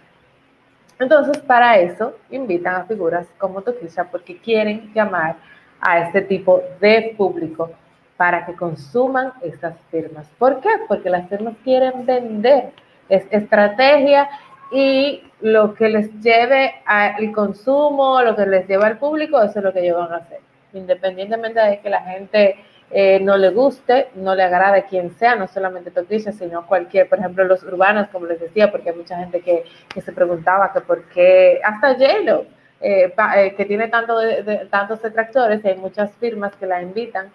Entonces, 0.99 1.39
para 1.39 1.79
eso, 1.79 2.15
invitan 2.29 2.75
a 2.75 2.83
figuras 2.83 3.25
como 3.39 3.63
Toquisha 3.63 4.03
porque 4.03 4.37
quieren 4.37 4.93
llamar 4.93 5.37
a 5.81 6.01
este 6.01 6.21
tipo 6.21 6.61
de 6.79 7.15
público 7.17 7.71
para 8.17 8.45
que 8.45 8.53
consuman 8.53 9.33
estas 9.41 9.73
firmas. 9.89 10.29
¿Por 10.37 10.61
qué? 10.61 10.69
Porque 10.87 11.09
las 11.09 11.27
firmas 11.27 11.55
quieren 11.63 12.05
vender. 12.05 12.71
Es 13.09 13.25
estrategia 13.31 14.29
y 14.71 15.23
lo 15.41 15.73
que 15.73 15.89
les 15.89 16.11
lleve 16.21 16.75
al 16.85 17.31
consumo, 17.31 18.21
lo 18.21 18.35
que 18.35 18.45
les 18.45 18.67
lleva 18.67 18.87
al 18.87 18.97
público, 18.97 19.41
eso 19.41 19.59
es 19.59 19.65
lo 19.65 19.73
que 19.73 19.81
ellos 19.81 19.97
van 19.97 20.13
a 20.13 20.17
hacer. 20.17 20.39
Independientemente 20.73 21.59
de 21.59 21.79
que 21.79 21.89
la 21.89 22.01
gente 22.01 22.55
eh, 22.91 23.19
no 23.19 23.37
le 23.37 23.49
guste, 23.49 24.09
no 24.15 24.35
le 24.35 24.43
agrade 24.43 24.85
quien 24.85 25.11
sea, 25.11 25.35
no 25.35 25.47
solamente 25.47 25.91
Toquilla, 25.91 26.31
sino 26.31 26.67
cualquier, 26.67 27.09
por 27.09 27.19
ejemplo, 27.19 27.43
los 27.43 27.63
urbanos, 27.63 28.07
como 28.09 28.25
les 28.25 28.39
decía, 28.39 28.71
porque 28.71 28.89
hay 28.89 28.95
mucha 28.95 29.17
gente 29.17 29.41
que, 29.41 29.63
se 30.01 30.11
preguntaba 30.11 30.71
que 30.73 30.81
por 30.81 31.03
qué, 31.09 31.59
hasta 31.63 31.93
J-Lo, 31.93 32.45
eh, 32.81 33.13
eh, 33.37 33.53
que 33.55 33.65
tiene 33.65 33.87
tanto 33.87 34.19
de, 34.19 34.67
tantos 34.69 35.01
detractores, 35.01 35.63
hay 35.65 35.75
muchas 35.75 36.11
firmas 36.17 36.55
que 36.55 36.65
la 36.65 36.81
invitan 36.81 37.31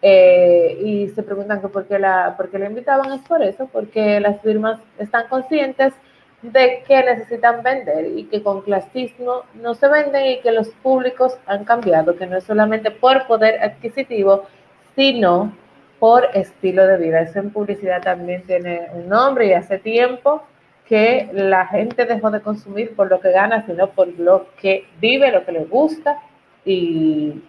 eh, 0.00 0.78
y 0.80 1.08
se 1.08 1.22
preguntan 1.22 1.60
que 1.60 1.68
por 1.68 1.86
qué, 1.86 1.98
la, 1.98 2.34
por 2.36 2.50
qué 2.50 2.58
la 2.58 2.66
invitaban, 2.66 3.12
es 3.12 3.20
por 3.22 3.42
eso, 3.42 3.68
porque 3.72 4.20
las 4.20 4.40
firmas 4.40 4.80
están 4.98 5.28
conscientes 5.28 5.92
de 6.42 6.84
que 6.86 7.02
necesitan 7.02 7.62
vender 7.62 8.06
y 8.16 8.24
que 8.24 8.42
con 8.42 8.62
clasismo 8.62 9.42
no 9.54 9.74
se 9.74 9.88
venden 9.88 10.26
y 10.26 10.40
que 10.40 10.52
los 10.52 10.68
públicos 10.68 11.36
han 11.46 11.64
cambiado, 11.64 12.16
que 12.16 12.26
no 12.26 12.36
es 12.36 12.44
solamente 12.44 12.90
por 12.90 13.26
poder 13.26 13.60
adquisitivo, 13.62 14.46
sino 14.94 15.52
por 15.98 16.28
estilo 16.34 16.86
de 16.86 16.96
vida. 16.96 17.20
Eso 17.22 17.40
en 17.40 17.50
publicidad 17.50 18.02
también 18.02 18.42
tiene 18.44 18.88
un 18.92 19.08
nombre 19.08 19.46
y 19.46 19.52
hace 19.52 19.78
tiempo 19.78 20.44
que 20.86 21.28
la 21.32 21.66
gente 21.66 22.06
dejó 22.06 22.30
de 22.30 22.40
consumir 22.40 22.94
por 22.94 23.10
lo 23.10 23.20
que 23.20 23.32
gana, 23.32 23.66
sino 23.66 23.90
por 23.90 24.08
lo 24.18 24.46
que 24.60 24.86
vive, 25.00 25.32
lo 25.32 25.44
que 25.44 25.52
le 25.52 25.64
gusta 25.64 26.18
y 26.64 27.42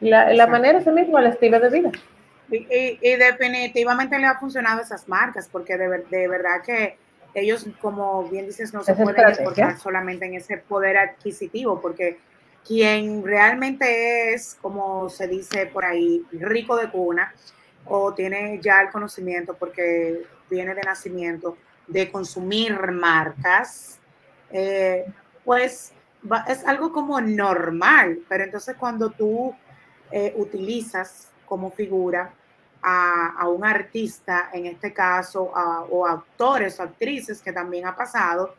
la, 0.00 0.32
la 0.34 0.46
manera 0.46 0.78
es 0.78 0.86
el 0.86 0.94
mismo, 0.94 1.18
el 1.18 1.26
estilo 1.26 1.60
de 1.60 1.70
vida. 1.70 1.90
Y, 2.50 2.66
y, 3.00 3.16
definitivamente 3.16 4.18
le 4.18 4.26
ha 4.26 4.38
funcionado 4.38 4.80
a 4.80 4.82
esas 4.82 5.08
marcas, 5.08 5.48
porque 5.50 5.78
de, 5.78 6.04
de 6.10 6.28
verdad 6.28 6.62
que 6.64 6.98
ellos, 7.34 7.66
como 7.80 8.28
bien 8.28 8.46
dices, 8.46 8.72
no 8.72 8.84
se 8.84 8.94
pueden 8.94 9.28
exportar 9.28 9.78
solamente 9.78 10.24
en 10.24 10.34
ese 10.34 10.58
poder 10.58 10.96
adquisitivo, 10.96 11.80
porque 11.80 12.18
quien 12.66 13.24
realmente 13.24 14.32
es, 14.32 14.56
como 14.60 15.10
se 15.10 15.26
dice 15.26 15.66
por 15.66 15.84
ahí, 15.84 16.24
rico 16.32 16.76
de 16.76 16.90
cuna, 16.90 17.34
o 17.86 18.14
tiene 18.14 18.60
ya 18.62 18.80
el 18.80 18.90
conocimiento 18.90 19.54
porque 19.54 20.22
viene 20.48 20.74
de 20.74 20.82
nacimiento 20.82 21.56
de 21.86 22.10
consumir 22.10 22.90
marcas, 22.92 23.98
eh, 24.50 25.04
pues 25.44 25.92
es 26.48 26.64
algo 26.64 26.92
como 26.92 27.20
normal, 27.20 28.20
pero 28.28 28.44
entonces 28.44 28.76
cuando 28.76 29.10
tú 29.10 29.54
eh, 30.10 30.32
utilizas 30.36 31.28
como 31.44 31.70
figura 31.70 32.32
a, 32.86 33.48
un 33.48 33.64
artista, 33.64 34.50
en 34.52 34.66
este 34.66 34.92
caso, 34.92 35.42
o 35.90 36.06
actores 36.06 36.78
o 36.78 36.82
actrices, 36.82 37.40
que 37.40 37.52
también 37.52 37.86
ha 37.86 37.96
pasado, 37.96 38.54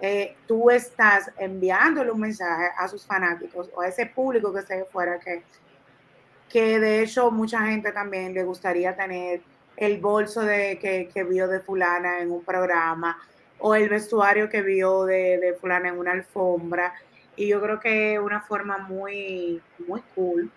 eh, 0.00 0.36
tú 0.46 0.70
estás 0.70 1.30
enviándole 1.38 2.10
un 2.10 2.20
mensaje 2.20 2.70
a 2.76 2.88
sus 2.88 3.06
fanáticos 3.06 3.70
o 3.74 3.80
a 3.80 3.88
ese 3.88 4.06
público 4.06 4.52
que 4.52 4.60
esté 4.60 4.84
fuera, 4.84 5.18
que, 5.18 5.42
que 6.48 6.78
de 6.78 7.02
hecho 7.02 7.30
mucha 7.30 7.60
gente 7.66 7.92
también 7.92 8.34
le 8.34 8.44
gustaría 8.44 8.94
tener 8.94 9.42
el 9.76 9.98
bolso 9.98 10.42
de, 10.42 10.78
que, 10.78 11.24
vio 11.24 11.48
de 11.48 11.60
fulana 11.60 12.20
en 12.20 12.30
un 12.30 12.44
programa 12.44 13.18
o 13.58 13.74
el 13.74 13.88
vestuario 13.88 14.48
que 14.50 14.60
vio 14.62 15.04
de, 15.04 15.38
de 15.38 15.54
fulana 15.54 15.88
en 15.88 15.98
una 15.98 16.12
alfombra. 16.12 16.94
Y 17.36 17.48
yo 17.48 17.62
creo 17.62 17.80
que 17.80 18.14
es 18.14 18.20
una 18.20 18.42
forma 18.42 18.78
muy, 18.78 19.62
muy 19.86 20.02
cool 20.14 20.50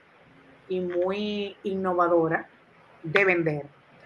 y 0.68 0.82
muy 0.82 1.56
innovadora 1.64 2.48
de 3.04 3.26
vender. 3.26 3.66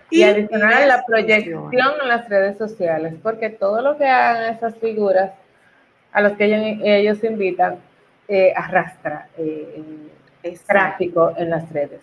Y, 0.10 0.24
adicional 0.24 0.88
la 0.88 1.04
proyección 1.06 1.94
en 2.02 2.08
las 2.08 2.30
redes 2.30 2.58
sociales, 2.58 3.14
porque 3.22 3.50
todo 3.50 3.82
lo 3.82 3.98
que 3.98 4.06
hagan 4.06 4.56
esas 4.56 4.76
figuras 4.78 5.32
a 6.14 6.22
los 6.22 6.34
que 6.34 6.46
ellos, 7.00 7.24
invitan 7.24 7.78
eh, 8.28 8.54
arrastra 8.56 9.28
eh, 9.38 9.84
tráfico 10.66 11.34
en 11.38 11.50
las 11.50 11.70
redes. 11.72 12.02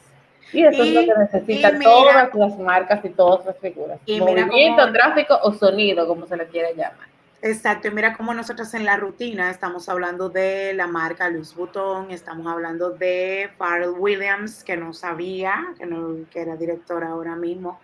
Y 0.53 0.65
eso 0.65 0.83
es 0.83 0.93
lo 0.93 1.01
que 1.01 1.19
necesitan 1.19 1.81
todas 1.81 2.35
las 2.35 2.59
marcas 2.59 3.05
y 3.05 3.09
todas 3.09 3.47
las 3.47 3.59
figuras. 3.59 3.99
Movimiento, 4.07 4.93
tráfico 4.93 5.39
o 5.43 5.53
sonido, 5.53 6.07
como 6.07 6.27
se 6.27 6.37
le 6.37 6.47
quiere 6.47 6.75
llamar. 6.75 7.14
Exacto, 7.47 7.89
y 7.89 7.91
mira 7.91 8.17
cómo 8.17 8.33
nosotros 8.33 8.73
en 8.73 8.87
la 8.87 8.97
rutina 8.97 9.51
estamos 9.51 9.91
hablando 9.91 10.31
de 10.31 10.73
la 10.73 10.87
marca 10.87 11.29
Luis 11.29 11.55
Butón, 11.55 12.11
estamos 12.11 12.47
hablando 12.47 12.89
de 12.89 13.51
Pharrell 13.59 13.91
Williams, 13.99 14.65
que 14.65 14.79
no 14.79 14.95
sabía, 14.95 15.75
que, 15.77 15.85
no, 15.85 16.25
que 16.31 16.41
era 16.41 16.57
directora 16.57 17.09
ahora 17.09 17.37
mismo 17.37 17.81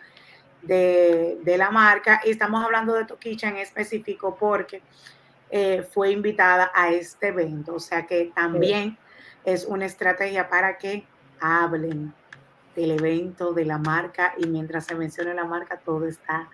de, 0.62 1.38
la 1.58 1.70
marca, 1.70 2.22
y 2.24 2.30
estamos 2.30 2.64
hablando 2.64 2.94
de 2.94 3.04
Toquicha 3.04 3.50
en 3.50 3.58
específico 3.58 4.34
porque 4.40 4.80
eh, 5.50 5.86
fue 5.92 6.10
invitada 6.10 6.70
a 6.74 6.88
este 6.88 7.28
evento, 7.28 7.74
o 7.74 7.80
sea 7.80 8.06
que 8.06 8.32
también 8.34 8.96
es 9.44 9.66
una 9.66 9.84
estrategia 9.84 10.48
para 10.48 10.78
que 10.78 11.04
hablen 11.38 12.14
del 12.74 12.92
evento, 12.92 13.52
de 13.52 13.66
la 13.66 13.76
marca, 13.76 14.32
y 14.38 14.46
mientras 14.46 14.86
se 14.86 14.94
mencione 14.94 15.34
la 15.34 15.44
marca, 15.44 15.76
todo 15.84 16.06
está 16.06 16.48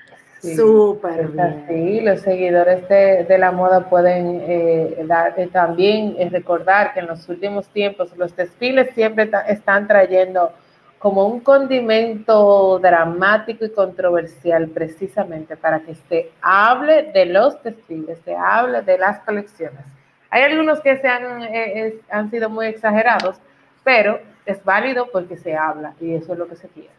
Súper 0.54 1.28
bien. 1.28 1.64
Sí, 1.68 2.00
los 2.00 2.20
seguidores 2.20 2.88
de, 2.88 3.38
la 3.38 3.50
moda 3.50 3.88
pueden 3.88 4.40
eh, 4.46 5.04
dar, 5.06 5.34
eh, 5.36 5.48
también 5.48 6.14
eh, 6.18 6.28
recordar 6.30 6.94
que 6.94 7.00
en 7.00 7.06
los 7.06 7.28
últimos 7.28 7.68
tiempos 7.68 8.16
los 8.16 8.36
desfiles 8.36 8.94
siempre 8.94 9.30
están 9.48 9.88
trayendo 9.88 10.52
como 10.98 11.26
un 11.26 11.40
condimento 11.40 12.78
dramático 12.78 13.64
y 13.64 13.70
controversial 13.70 14.68
precisamente 14.68 15.56
para 15.56 15.80
que 15.80 15.94
se 15.94 16.30
hable 16.40 17.10
de 17.12 17.26
los 17.26 17.62
desfiles, 17.62 18.18
se 18.24 18.34
hable 18.34 18.82
de 18.82 18.98
las 18.98 19.20
colecciones. 19.20 19.80
Hay 20.30 20.42
algunos 20.42 20.80
que 20.80 20.96
se 20.98 21.08
han, 21.08 21.48
han 22.10 22.30
sido 22.30 22.50
muy 22.50 22.66
exagerados, 22.66 23.36
pero 23.84 24.20
es 24.44 24.62
válido 24.64 25.08
porque 25.12 25.36
se 25.36 25.56
habla 25.56 25.94
y 26.00 26.14
eso 26.14 26.32
es 26.32 26.38
lo 26.38 26.48
que 26.48 26.56
se 26.56 26.68
quiere. 26.68 26.95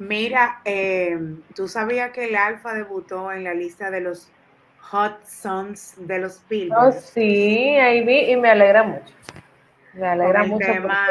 Mira, 0.00 0.62
eh, 0.64 1.36
tú 1.54 1.68
sabías 1.68 2.10
que 2.12 2.24
el 2.24 2.34
Alfa 2.34 2.72
debutó 2.72 3.30
en 3.32 3.44
la 3.44 3.52
lista 3.52 3.90
de 3.90 4.00
los 4.00 4.32
Hot 4.80 5.26
Songs 5.26 5.94
de 5.98 6.18
los 6.18 6.42
Billboard. 6.48 6.88
Oh, 6.88 6.92
sí, 6.92 7.76
ahí 7.76 8.02
vi 8.02 8.32
y 8.32 8.36
me 8.36 8.48
alegra 8.48 8.82
mucho. 8.82 9.12
Me 9.92 10.08
alegra 10.08 10.44
mucho 10.44 10.66
tema, 10.66 11.06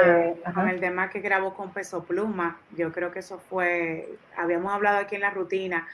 con 0.56 0.68
el 0.68 0.80
tema 0.80 1.08
que 1.12 1.20
grabó 1.20 1.54
con 1.54 1.72
Peso 1.72 2.04
Pluma. 2.04 2.60
Yo 2.76 2.92
creo 2.92 3.12
que 3.12 3.20
eso 3.20 3.38
fue, 3.38 4.10
habíamos 4.36 4.74
hablado 4.74 4.98
aquí 4.98 5.14
en 5.14 5.22
la 5.22 5.30
rutina 5.30 5.88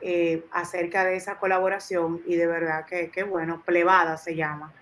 eh, 0.00 0.42
acerca 0.50 1.04
de 1.04 1.16
esa 1.16 1.36
colaboración 1.36 2.22
y 2.24 2.36
de 2.36 2.46
verdad 2.46 2.86
que, 2.86 3.10
que 3.10 3.24
bueno, 3.24 3.62
Plebada 3.66 4.16
se 4.16 4.34
llama. 4.34 4.72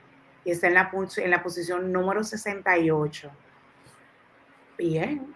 Y 0.45 0.53
está 0.53 0.69
en 0.69 0.75
la, 0.75 0.89
en 1.17 1.31
la 1.33 1.43
posición 1.43 1.91
número 1.91 2.23
68. 2.23 3.29
Bien, 4.79 5.35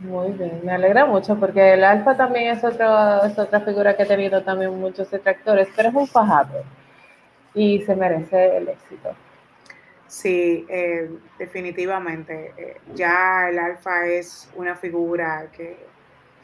muy 0.00 0.30
bien, 0.32 0.60
me 0.64 0.72
alegra 0.72 1.06
mucho 1.06 1.38
porque 1.38 1.74
el 1.74 1.82
Alfa 1.82 2.16
también 2.16 2.56
es, 2.56 2.62
otro, 2.62 3.24
es 3.24 3.38
otra 3.38 3.60
figura 3.60 3.96
que 3.96 4.04
ha 4.04 4.06
tenido 4.06 4.42
también 4.42 4.78
muchos 4.78 5.10
detractores, 5.10 5.68
pero 5.74 5.88
es 5.88 5.94
un 5.94 6.06
fajado 6.06 6.62
y 7.54 7.80
se 7.82 7.96
merece 7.96 8.56
el 8.56 8.68
éxito. 8.68 9.14
Sí, 10.06 10.64
eh, 10.68 11.10
definitivamente. 11.38 12.54
Eh, 12.56 12.80
ya 12.94 13.48
el 13.50 13.58
Alfa 13.58 14.06
es 14.06 14.48
una 14.54 14.74
figura 14.76 15.48
que 15.52 15.76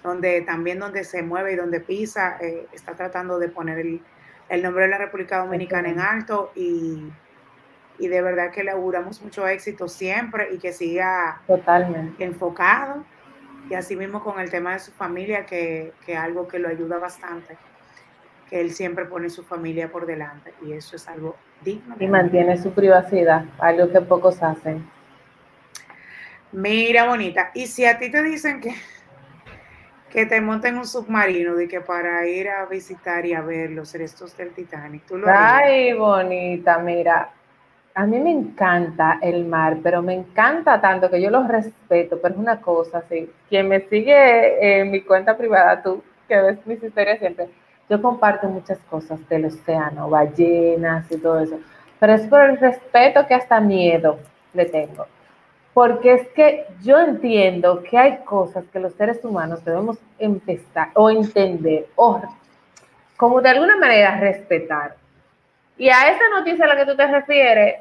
donde 0.03 0.43
también 0.43 0.79
donde 0.79 1.03
se 1.05 1.23
mueve 1.23 1.53
y 1.53 1.57
donde 1.57 1.81
pisa, 1.81 2.37
eh, 2.40 2.67
está 2.73 2.95
tratando 2.95 3.38
de 3.38 3.49
poner 3.49 3.79
el, 3.79 4.03
el, 4.51 4.62
nombre 4.62 4.85
de 4.85 4.90
la 4.90 4.99
República 4.99 5.38
Dominicana 5.38 5.88
en 5.88 5.99
alto 5.99 6.53
y, 6.55 7.11
y 7.99 8.09
de 8.09 8.21
verdad 8.21 8.51
que 8.51 8.64
le 8.64 8.73
auguramos 8.73 9.23
mucho 9.23 9.49
éxito 9.49 9.88
siempre 9.88 10.49
y 10.53 10.59
que 10.59 10.75
siga 10.75 11.40
totalmente 11.47 12.23
enfocado 12.23 13.03
y 13.70 13.74
así 13.74 13.96
mismo 13.96 14.22
con 14.22 14.40
el 14.40 14.50
tema 14.50 14.72
de 14.72 14.79
su 14.79 14.92
familia, 14.92 15.46
que 15.46 15.92
es 16.07 16.16
algo 16.16 16.46
que 16.48 16.59
lo 16.59 16.68
ayuda 16.68 16.98
bastante, 16.98 17.57
que 18.48 18.61
él 18.61 18.72
siempre 18.72 19.07
pone 19.07 19.31
su 19.31 19.42
familia 19.42 19.90
por 19.90 20.07
delante 20.07 20.53
y 20.64 20.72
eso 20.72 20.96
es 20.96 21.09
algo 21.09 21.37
digno. 21.62 21.96
Y 21.98 22.07
mantiene 22.07 22.57
su 22.57 22.72
privacidad, 22.72 23.44
algo 23.59 23.90
que 23.90 24.00
pocos 24.00 24.42
hacen. 24.42 24.85
Mira, 26.53 27.07
bonita, 27.09 27.50
y 27.55 27.66
si 27.66 27.85
a 27.85 27.98
ti 27.98 28.11
te 28.11 28.22
dicen 28.22 28.61
que, 28.61 28.74
que 30.11 30.24
te 30.27 30.40
monten 30.40 30.79
un 30.79 30.87
submarino 30.87 31.57
de 31.57 31.66
que 31.66 31.81
para 31.81 32.27
ir 32.29 32.48
a 32.48 32.64
visitar 32.66 33.27
y 33.27 33.35
a 33.35 33.40
ver 33.40 33.70
los 33.70 33.92
restos 33.94 34.37
del 34.37 34.50
Titanic, 34.50 35.05
tú 35.05 35.18
lo 35.18 35.27
Ay, 35.29 35.94
bonita, 35.94 36.79
mira, 36.79 37.31
a 37.94 38.07
mí 38.07 38.18
me 38.18 38.33
encanta 38.33 39.18
el 39.22 39.44
mar, 39.44 39.78
pero 39.83 40.02
me 40.02 40.14
encanta 40.14 40.80
tanto 40.80 41.09
que 41.09 41.22
yo 41.22 41.30
lo 41.30 41.46
respeto, 41.46 42.18
pero 42.20 42.35
es 42.35 42.40
una 42.40 42.61
cosa, 42.61 42.98
así, 42.98 43.30
quien 43.48 43.68
me 43.68 43.80
sigue 43.83 44.80
en 44.80 44.90
mi 44.90 45.00
cuenta 45.02 45.37
privada, 45.37 45.80
tú 45.80 46.02
que 46.26 46.40
ves 46.40 46.66
mis 46.66 46.83
historias 46.83 47.20
siempre, 47.20 47.48
yo 47.88 48.02
comparto 48.02 48.48
muchas 48.48 48.78
cosas 48.90 49.26
del 49.28 49.44
océano, 49.44 50.11
ballenas 50.11 51.11
y 51.11 51.18
todo 51.18 51.38
eso, 51.38 51.61
pero 52.00 52.14
es 52.14 52.26
por 52.26 52.40
el 52.40 52.59
respeto 52.59 53.26
que 53.26 53.35
hasta 53.35 53.61
miedo 53.61 54.18
le 54.52 54.64
tengo. 54.64 55.07
Porque 55.72 56.14
es 56.14 56.28
que 56.28 56.66
yo 56.83 57.00
entiendo 57.00 57.83
que 57.83 57.98
hay 57.98 58.18
cosas 58.24 58.64
que 58.72 58.78
los 58.78 58.92
seres 58.94 59.24
humanos 59.24 59.64
debemos 59.64 59.98
empezar 60.18 60.90
o 60.94 61.11
entender 61.11 61.87
o 61.96 62.22
como 63.16 63.40
de 63.40 63.48
alguna 63.48 63.76
manera 63.76 64.18
respetar 64.18 64.94
y 65.77 65.89
a 65.89 66.09
esa 66.09 66.29
noticia 66.37 66.65
a 66.65 66.69
la 66.69 66.77
que 66.77 66.87
tú 66.87 66.97
te 66.97 67.07
refieres, 67.07 67.77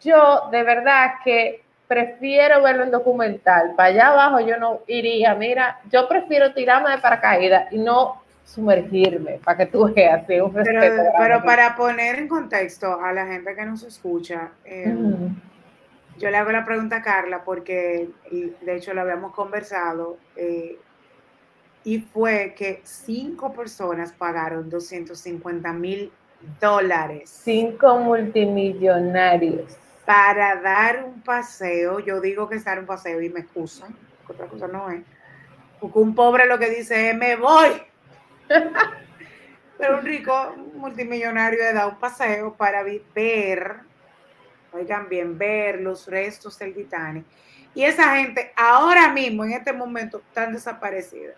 yo 0.00 0.48
de 0.50 0.62
verdad 0.62 1.14
que 1.24 1.62
prefiero 1.92 2.62
verlo 2.62 2.84
en 2.84 2.90
documental. 2.90 3.74
Para 3.76 3.88
allá 3.90 4.08
abajo 4.08 4.40
yo 4.40 4.56
no 4.56 4.80
iría. 4.86 5.34
Mira, 5.34 5.80
yo 5.90 6.08
prefiero 6.08 6.54
tirarme 6.54 6.90
de 6.90 6.98
paracaídas 6.98 7.72
y 7.72 7.78
no 7.78 8.22
sumergirme 8.44 9.40
para 9.44 9.58
que 9.58 9.66
tú 9.66 9.92
veas 9.94 10.22
un 10.28 10.54
respeto. 10.54 11.02
Pero, 11.18 11.42
para 11.42 11.76
poner 11.76 12.18
en 12.18 12.28
contexto 12.28 13.00
a 13.00 13.12
la 13.12 13.26
gente 13.26 13.54
que 13.54 13.64
nos 13.64 13.82
escucha, 13.82 14.50
em, 14.64 15.34
yo 16.18 16.30
le 16.30 16.36
hago 16.36 16.50
la 16.50 16.64
pregunta 16.64 16.96
a 16.96 17.02
Carla 17.02 17.42
porque 17.44 18.08
de 18.30 18.76
hecho 18.76 18.94
lo 18.94 19.02
habíamos 19.02 19.34
conversado. 19.34 20.16
Eh, 20.36 20.78
y 21.84 21.98
fue 21.98 22.54
que 22.56 22.80
cinco 22.84 23.52
personas 23.52 24.12
pagaron 24.12 24.70
250 24.70 25.72
mil 25.72 26.12
dólares. 26.60 27.30
Cinco 27.42 27.98
multimillonarios. 27.98 29.76
Para 30.04 30.56
dar 30.60 31.04
un 31.04 31.22
paseo, 31.22 32.00
yo 32.00 32.20
digo 32.20 32.48
que 32.48 32.56
es 32.56 32.64
dar 32.64 32.78
un 32.78 32.86
paseo 32.86 33.20
y 33.22 33.28
me 33.28 33.40
excusan, 33.40 33.94
otra 34.28 34.46
cosa 34.46 34.66
no 34.66 34.90
es. 34.90 35.02
Porque 35.80 35.98
un 35.98 36.14
pobre 36.14 36.46
lo 36.46 36.58
que 36.58 36.70
dice 36.70 37.10
es, 37.10 37.16
me 37.16 37.36
voy. 37.36 37.70
Pero 39.78 39.98
un 39.98 40.04
rico 40.04 40.54
multimillonario 40.74 41.58
le 41.58 41.72
da 41.72 41.86
un 41.86 41.98
paseo 41.98 42.54
para 42.54 42.84
ver, 43.14 43.76
oigan 44.72 45.08
bien, 45.08 45.38
ver 45.38 45.80
los 45.80 46.06
restos 46.06 46.58
del 46.58 46.74
Titanic. 46.74 47.24
Y 47.74 47.84
esa 47.84 48.16
gente 48.16 48.52
ahora 48.56 49.12
mismo, 49.12 49.44
en 49.44 49.52
este 49.52 49.72
momento, 49.72 50.18
están 50.18 50.52
desaparecida. 50.52 51.32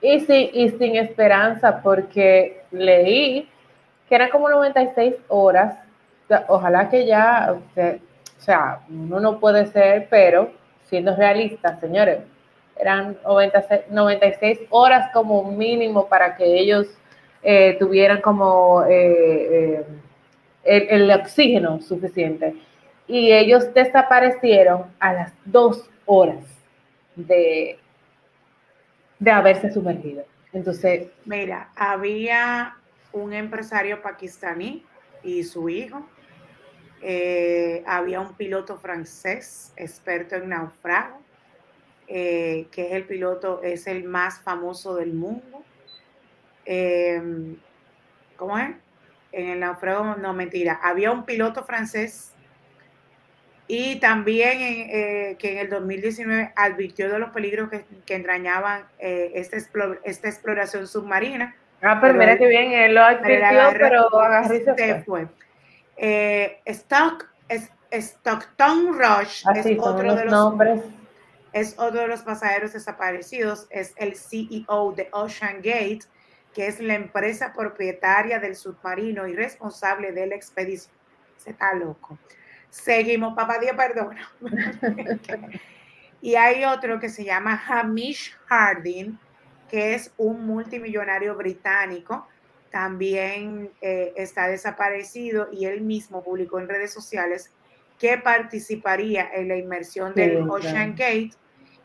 Y, 0.00 0.20
sí, 0.20 0.50
y 0.52 0.70
sin 0.70 0.96
esperanza, 0.96 1.82
porque 1.82 2.62
leí 2.70 3.48
que 4.08 4.14
eran 4.14 4.30
como 4.30 4.48
96 4.48 5.14
horas. 5.28 5.78
Ojalá 6.48 6.88
que 6.88 7.06
ya, 7.06 7.54
o 7.54 8.40
sea, 8.40 8.80
uno 8.88 9.20
no 9.20 9.38
puede 9.38 9.66
ser, 9.66 10.08
pero 10.10 10.50
siendo 10.84 11.14
realista, 11.16 11.78
señores, 11.80 12.20
eran 12.78 13.18
96 13.90 14.60
horas 14.70 15.10
como 15.12 15.50
mínimo 15.50 16.06
para 16.08 16.36
que 16.36 16.44
ellos 16.44 16.86
eh, 17.42 17.76
tuvieran 17.78 18.20
como 18.20 18.84
eh, 18.84 19.84
eh, 20.64 20.86
el, 20.90 21.10
oxígeno 21.10 21.80
suficiente. 21.80 22.54
Y 23.06 23.32
ellos 23.32 23.72
desaparecieron 23.74 24.84
a 25.00 25.12
las 25.12 25.32
dos 25.44 25.88
horas 26.04 26.44
de, 27.16 27.78
de 29.18 29.30
haberse 29.30 29.72
sumergido. 29.72 30.24
Entonces, 30.52 31.08
mira, 31.24 31.70
había 31.74 32.77
un 33.12 33.32
empresario 33.32 34.02
pakistaní 34.02 34.84
y 35.22 35.44
su 35.44 35.68
hijo. 35.68 36.06
Eh, 37.00 37.82
había 37.86 38.20
un 38.20 38.34
piloto 38.34 38.78
francés 38.78 39.72
experto 39.76 40.36
en 40.36 40.48
naufrago. 40.48 41.20
eh, 42.10 42.68
que 42.72 42.86
es 42.86 42.92
el 42.92 43.04
piloto, 43.04 43.62
es 43.62 43.86
el 43.86 44.04
más 44.04 44.40
famoso 44.40 44.94
del 44.94 45.12
mundo. 45.12 45.62
Em, 46.64 47.56
¿Cómo 48.36 48.58
es? 48.58 48.70
En 49.32 49.48
el 49.48 49.60
naufragio, 49.60 50.16
no 50.16 50.32
mentira, 50.32 50.80
había 50.82 51.10
un 51.12 51.26
piloto 51.26 51.64
francés 51.64 52.32
y 53.68 54.00
también 54.00 54.58
eh, 54.60 55.36
que 55.38 55.52
en 55.52 55.58
el 55.58 55.68
2019 55.68 56.52
advirtió 56.56 57.12
de 57.12 57.18
los 57.18 57.30
peligros 57.30 57.68
que, 57.68 58.14
entrañaban 58.14 58.88
eh, 58.98 59.32
esta, 59.34 59.58
esta 60.04 60.28
exploración 60.28 60.88
submarina. 60.88 61.54
Ah, 61.82 61.98
pero, 62.00 62.14
mira 62.14 62.36
que 62.36 62.46
bien, 62.46 62.72
él 62.72 62.94
lo 62.94 63.02
advirtió, 63.02 63.70
pero 63.72 64.20
agarró 64.20 64.76
se 64.76 65.02
fue. 65.04 65.28
Eh, 65.96 66.60
Stock, 66.64 67.28
Stockton 67.90 68.98
Rush 68.98 69.44
es 69.54 69.78
otro 69.78 70.14
de 70.14 70.24
los 70.24 70.32
nombres. 70.32 70.80
Es 71.52 71.78
otro 71.78 72.00
de 72.00 72.08
los 72.08 72.22
pasajeros 72.22 72.72
desaparecidos, 72.72 73.66
es 73.70 73.94
el 73.96 74.16
CEO 74.16 74.92
de 74.94 75.08
Ocean 75.12 75.56
Gate, 75.56 76.00
que 76.54 76.66
es 76.66 76.78
la 76.78 76.94
empresa 76.94 77.52
propietaria 77.56 78.38
del 78.38 78.54
submarino 78.54 79.26
y 79.26 79.34
responsable 79.34 80.12
de 80.12 80.26
la 80.26 80.34
expedición. 80.34 80.94
Se 81.38 81.50
está 81.50 81.72
loco. 81.74 82.18
Seguimos, 82.70 83.34
papá 83.34 83.58
Dios, 83.58 83.74
perdona. 83.76 84.30
y 86.20 86.34
hay 86.34 86.64
otro 86.64 87.00
que 87.00 87.08
se 87.08 87.24
llama 87.24 87.62
Hamish 87.66 88.36
Harding, 88.46 89.18
que 89.68 89.94
es 89.94 90.12
un 90.16 90.46
multimillonario 90.46 91.34
británico, 91.36 92.26
también 92.70 93.70
eh, 93.80 94.12
está 94.16 94.48
desaparecido 94.48 95.48
y 95.52 95.66
él 95.66 95.80
mismo 95.80 96.22
publicó 96.22 96.58
en 96.58 96.68
redes 96.68 96.92
sociales 96.92 97.52
que 97.98 98.18
participaría 98.18 99.28
en 99.32 99.48
la 99.48 99.56
inmersión 99.56 100.14
del 100.14 100.48
Ocean 100.48 100.90
Gate 100.92 101.30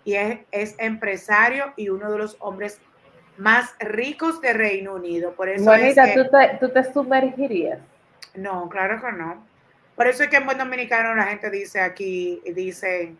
y 0.04 0.16
es, 0.16 0.76
empresario 0.78 1.74
y 1.76 1.90
uno 1.90 2.12
de 2.12 2.18
los 2.18 2.38
hombres 2.40 2.80
más 3.38 3.76
ricos 3.80 4.42
de 4.42 4.54
Reino 4.54 4.94
Unido. 4.94 5.34
Por 5.34 5.50
eso 5.50 5.72
¿tú, 6.14 6.30
te, 6.30 6.58
¿tú 6.60 6.70
te 6.70 6.94
sumergirías? 6.94 7.80
No, 8.36 8.70
claro 8.70 9.02
que 9.02 9.12
no. 9.12 9.44
Por 9.96 10.08
eso 10.08 10.24
es 10.24 10.30
que 10.30 10.38
en 10.38 10.46
buen 10.46 10.58
dominicano 10.58 11.16
la 11.16 11.24
gente 11.24 11.50
dice 11.50 11.80
aquí, 11.80 12.42
dice, 12.54 13.14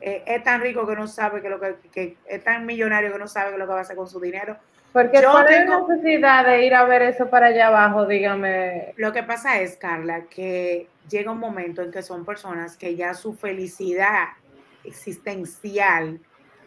eh, 0.00 0.22
es 0.26 0.42
tan 0.42 0.60
rico 0.60 0.86
que 0.86 0.96
no 0.96 1.06
sabe 1.06 1.42
que 1.42 1.48
lo 1.48 1.60
que, 1.60 2.16
es 2.26 2.44
tan 2.44 2.66
millonario 2.66 3.12
que 3.12 3.18
no 3.18 3.28
sabe 3.28 3.56
lo 3.58 3.66
que 3.66 3.72
va 3.72 3.78
a 3.78 3.82
hacer 3.82 3.96
con 3.96 4.08
su 4.08 4.20
dinero. 4.20 4.56
Porque 4.92 5.22
yo 5.22 5.44
tengo 5.44 5.86
necesidad 5.86 6.44
de 6.44 6.66
ir 6.66 6.74
a 6.74 6.84
ver 6.84 7.02
eso 7.02 7.30
para 7.30 7.46
allá 7.46 7.68
abajo, 7.68 8.06
dígame. 8.06 8.92
Lo 8.96 9.12
que 9.12 9.22
pasa 9.22 9.60
es, 9.60 9.76
Carla, 9.76 10.22
que 10.22 10.88
llega 11.08 11.30
un 11.30 11.38
momento 11.38 11.82
en 11.82 11.92
que 11.92 12.02
son 12.02 12.24
personas 12.24 12.76
que 12.76 12.96
ya 12.96 13.14
su 13.14 13.34
felicidad 13.34 14.28
existencial 14.82 16.18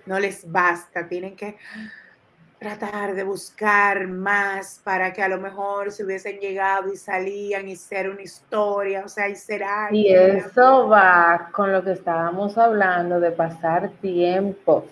no 0.05 0.19
les 0.19 0.49
basta, 0.49 1.07
tienen 1.07 1.35
que 1.35 1.57
tratar 2.63 3.13
de 3.13 3.23
buscar 3.23 4.07
más 4.07 4.79
para 4.85 5.11
que 5.11 5.21
a 5.21 5.27
lo 5.27 5.37
mejor 5.37 5.91
se 5.91 6.05
hubiesen 6.05 6.39
llegado 6.39 6.91
y 6.93 6.95
salían 6.95 7.67
y 7.67 7.75
ser 7.75 8.09
una 8.09 8.21
historia, 8.21 9.03
o 9.05 9.09
sea, 9.09 9.27
y 9.27 9.35
será. 9.35 9.89
Y 9.91 10.07
eso 10.13 10.87
va 10.87 11.49
con 11.51 11.73
lo 11.73 11.83
que 11.83 11.91
estábamos 11.91 12.57
hablando 12.57 13.19
de 13.19 13.31
pasar 13.31 13.89
tiempo 14.01 14.85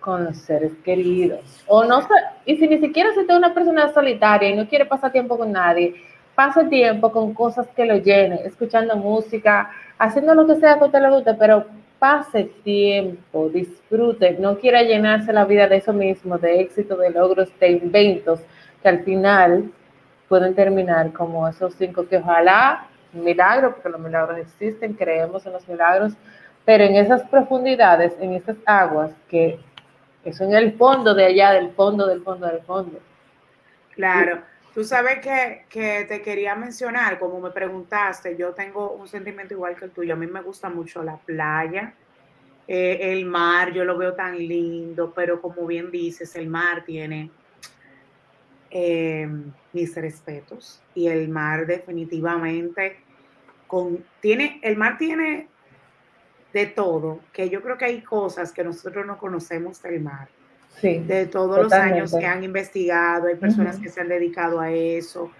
con 0.00 0.24
los 0.24 0.36
seres 0.38 0.72
queridos. 0.84 1.64
O 1.68 1.84
no 1.84 2.00
y 2.44 2.56
si 2.56 2.66
ni 2.66 2.78
siquiera 2.78 3.14
se 3.14 3.20
es 3.20 3.30
una 3.30 3.54
persona 3.54 3.92
solitaria 3.92 4.50
y 4.50 4.56
no 4.56 4.68
quiere 4.68 4.84
pasar 4.84 5.12
tiempo 5.12 5.38
con 5.38 5.52
nadie, 5.52 5.94
pase 6.34 6.64
tiempo 6.64 7.12
con 7.12 7.32
cosas 7.34 7.68
que 7.76 7.86
lo 7.86 7.98
llenen, 7.98 8.40
escuchando 8.44 8.96
música, 8.96 9.70
haciendo 9.96 10.34
lo 10.34 10.44
que 10.44 10.56
sea 10.56 10.76
que 10.76 10.86
usted 10.86 11.00
le 11.00 11.10
guste, 11.10 11.34
pero 11.34 11.66
pase 11.98 12.44
tiempo, 12.62 13.48
disfrute, 13.48 14.36
no 14.38 14.58
quiera 14.58 14.82
llenarse 14.82 15.32
la 15.32 15.44
vida 15.44 15.66
de 15.68 15.76
eso 15.76 15.92
mismo, 15.92 16.38
de 16.38 16.60
éxito, 16.60 16.96
de 16.96 17.10
logros, 17.10 17.48
de 17.58 17.70
inventos, 17.70 18.40
que 18.82 18.88
al 18.88 19.02
final 19.04 19.70
pueden 20.28 20.54
terminar 20.54 21.12
como 21.12 21.48
esos 21.48 21.74
cinco 21.74 22.06
que 22.06 22.18
ojalá, 22.18 22.86
milagro, 23.12 23.74
porque 23.74 23.88
los 23.88 24.00
milagros 24.00 24.38
existen, 24.38 24.94
creemos 24.94 25.46
en 25.46 25.52
los 25.52 25.66
milagros, 25.68 26.12
pero 26.64 26.84
en 26.84 26.96
esas 26.96 27.22
profundidades, 27.22 28.16
en 28.20 28.34
esas 28.34 28.56
aguas, 28.66 29.12
que 29.28 29.58
eso 30.24 30.44
en 30.44 30.54
el 30.54 30.72
fondo 30.72 31.14
de 31.14 31.24
allá, 31.24 31.52
del 31.52 31.70
fondo, 31.70 32.06
del 32.06 32.22
fondo, 32.22 32.46
del 32.46 32.60
fondo. 32.62 32.98
Claro. 33.94 34.42
Tú 34.76 34.84
sabes 34.84 35.20
que, 35.20 35.64
que, 35.70 36.04
te 36.04 36.20
quería 36.20 36.54
mencionar, 36.54 37.18
como 37.18 37.40
me 37.40 37.50
preguntaste, 37.50 38.36
yo 38.36 38.52
tengo 38.52 38.90
un 38.90 39.08
sentimiento 39.08 39.54
igual 39.54 39.74
que 39.74 39.86
el 39.86 39.90
tuyo. 39.90 40.12
A 40.12 40.18
mí 40.18 40.26
me 40.26 40.42
gusta 40.42 40.68
mucho 40.68 41.02
la 41.02 41.16
playa, 41.16 41.94
eh, 42.68 42.98
el 43.00 43.24
mar, 43.24 43.72
yo 43.72 43.86
lo 43.86 43.96
veo 43.96 44.12
tan 44.12 44.36
lindo, 44.36 45.14
pero 45.16 45.40
como 45.40 45.66
bien 45.66 45.90
dices, 45.90 46.36
el 46.36 46.48
mar 46.48 46.84
tiene 46.84 47.30
em, 48.68 49.50
mis 49.72 49.94
respetos 49.94 50.82
y 50.94 51.06
el 51.06 51.30
mar 51.30 51.66
definitivamente 51.66 52.98
con, 53.66 54.04
tiene, 54.20 54.60
el 54.62 54.76
mar 54.76 54.98
tiene 54.98 55.48
de 56.52 56.66
todo, 56.66 57.20
que 57.32 57.48
yo 57.48 57.62
creo 57.62 57.78
que 57.78 57.86
hay 57.86 58.02
cosas 58.02 58.52
que 58.52 58.62
nosotros 58.62 59.06
no 59.06 59.16
conocemos 59.16 59.80
del 59.80 60.02
mar 60.02 60.28
de 60.82 61.26
todos 61.26 61.64
los 61.64 61.72
años 61.72 62.14
que 62.14 62.26
han 62.26 62.44
investigado, 62.44 63.28
hay 63.28 63.36
personas 63.36 63.78
que 63.78 63.88
se 63.88 64.00
han 64.00 64.08
dedicado 64.08 64.60
a 64.60 64.70
eso, 64.70 65.30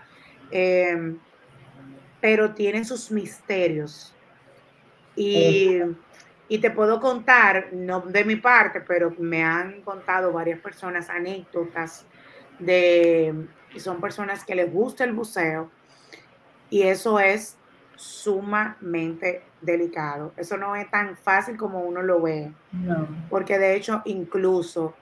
em, 0.50 1.18
pero 2.20 2.54
tienen 2.54 2.84
sus 2.84 3.10
misterios. 3.10 4.14
Y, 5.14 5.80
y, 6.48 6.58
te 6.58 6.70
puedo 6.70 7.00
contar, 7.00 7.68
no 7.72 8.00
de 8.00 8.24
mi 8.24 8.36
parte, 8.36 8.80
pero 8.82 9.14
me 9.18 9.42
han 9.42 9.80
contado 9.82 10.32
varias 10.32 10.60
personas 10.60 11.08
anécdotas 11.08 12.04
de, 12.58 13.46
son 13.78 14.00
personas 14.00 14.44
que 14.44 14.54
les 14.54 14.72
gusta 14.72 15.04
el 15.04 15.12
buceo 15.12 15.70
y 16.70 16.82
eso 16.82 17.18
es 17.20 17.56
sumamente 17.96 19.42
delicado. 19.60 20.32
Eso 20.36 20.56
no 20.56 20.76
es 20.76 20.90
tan 20.90 21.16
fácil 21.16 21.56
como 21.56 21.80
uno 21.80 22.02
lo 22.02 22.20
ve. 22.20 22.52
Porque 23.30 23.58
de 23.58 23.74
hecho, 23.74 24.02
incluso 24.04 24.94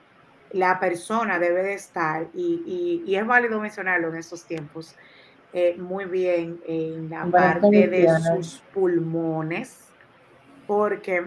la 0.55 0.79
persona 0.79 1.37
debe 1.37 1.63
de 1.63 1.73
estar, 1.73 2.27
y, 2.33 3.13
es 3.13 3.27
válido 3.27 3.59
mencionarlo 3.59 4.07
en 4.07 4.15
estos 4.15 4.45
tiempos, 4.45 4.95
eh, 5.51 5.75
muy 5.77 6.05
bien 6.05 6.61
en 6.65 7.09
la 7.09 7.25
parte 7.25 7.87
de 7.87 8.07
sus 8.21 8.63
pulmones, 8.73 9.89
porque 10.65 11.25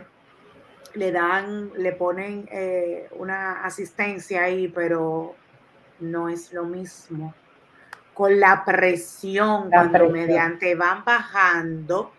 le 0.94 1.12
dan, 1.12 1.70
le 1.76 1.92
ponen 1.92 2.48
eh, 2.50 3.08
una 3.18 3.64
asistencia 3.64 4.44
ahí, 4.44 4.68
pero 4.68 5.34
no 6.00 6.30
es 6.30 6.50
lo 6.54 6.64
mismo. 6.64 7.34
Con 8.14 8.40
la 8.40 8.64
presión, 8.64 9.68
cuando 9.68 10.08
mediante 10.08 10.74
van 10.74 11.04
bajando, 11.04 12.12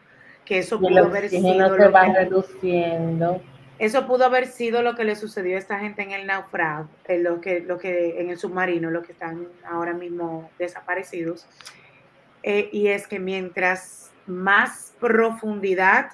que 0.45 0.59
eso 0.59 0.79
puede 0.79 0.99
haber 0.99 1.27
sido. 1.27 1.75
se 1.75 1.87
va 1.87 2.05
reduciendo 2.05 3.41
eso 3.79 4.05
pudo 4.05 4.25
haber 4.25 4.47
sido 4.47 4.81
lo 4.83 4.95
que 4.95 5.05
le 5.05 5.15
sucedió 5.15 5.55
a 5.55 5.59
esta 5.59 5.79
gente 5.79 6.01
en 6.01 6.11
el 6.11 6.27
naufragio, 6.27 6.89
en, 7.05 7.23
lo 7.23 7.39
que, 7.39 7.65
que, 7.81 8.21
en 8.21 8.29
el 8.29 8.37
submarino, 8.37 8.91
los 8.91 9.05
que 9.05 9.13
están 9.13 9.47
ahora 9.65 9.93
mismo 9.93 10.49
desaparecidos. 10.59 11.47
Eh, 12.43 12.69
y 12.73 12.87
es 12.87 13.07
que 13.07 13.19
mientras 13.19 14.11
más 14.27 14.93
profundidad, 14.99 16.11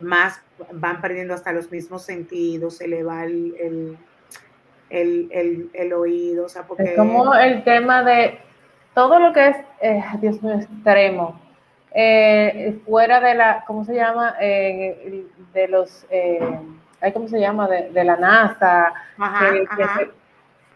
más 0.00 0.40
van 0.72 1.02
perdiendo 1.02 1.34
hasta 1.34 1.52
los 1.52 1.70
mismos 1.70 2.02
sentidos, 2.02 2.78
se 2.78 2.88
le 2.88 3.02
va 3.02 3.24
el, 3.24 3.98
el, 4.88 5.92
oído. 5.92 6.46
O 6.46 6.48
sea, 6.48 6.66
porque... 6.66 6.94
Como 6.96 7.34
el 7.34 7.62
tema 7.62 8.02
de 8.02 8.38
todo 8.94 9.18
lo 9.18 9.34
que 9.34 9.48
es, 9.48 9.56
eh, 9.82 10.02
Dios 10.20 10.42
mío, 10.42 10.54
extremo. 10.54 11.49
Eh, 11.92 12.80
fuera 12.86 13.20
de 13.20 13.34
la, 13.34 13.64
¿cómo 13.66 13.84
se 13.84 13.94
llama? 13.94 14.36
Eh, 14.40 15.26
de 15.52 15.68
los, 15.68 16.06
eh, 16.10 16.38
¿cómo 17.12 17.28
se 17.28 17.40
llama? 17.40 17.68
De, 17.68 18.04
la 18.04 18.16
NASA, 18.16 18.92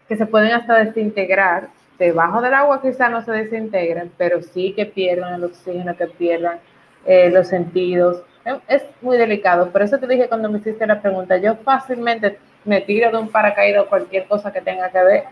que, 0.07 0.15
Se, 0.17 0.25
pueden 0.25 0.51
hasta 0.51 0.83
desintegrar. 0.83 1.69
Debajo 1.97 2.41
del 2.41 2.53
agua 2.53 2.81
quizá 2.81 3.07
no 3.07 3.21
se 3.21 3.31
desintegran, 3.31 4.11
pero 4.17 4.41
sí 4.41 4.73
que 4.75 4.85
pierdan 4.85 5.35
el 5.35 5.45
oxígeno, 5.45 5.95
que 5.95 6.07
pierdan 6.07 6.59
eh, 7.05 7.29
los 7.29 7.47
sentidos. 7.47 8.21
Es 8.67 8.83
muy 9.01 9.17
delicado. 9.17 9.71
Por 9.71 9.81
eso 9.81 9.97
te 9.97 10.05
dije 10.05 10.27
cuando 10.27 10.49
me 10.49 10.59
hiciste 10.59 10.85
la 10.85 11.01
pregunta, 11.01 11.37
yo 11.37 11.55
fácilmente 11.55 12.37
me 12.65 12.81
tiro 12.81 13.09
de 13.11 13.17
un 13.17 13.29
paracaídas 13.29 13.83
o 13.83 13.89
cualquier 13.89 14.27
cosa 14.27 14.51
que 14.51 14.59
tenga 14.59 14.89
que 14.89 15.03
ver, 15.03 15.23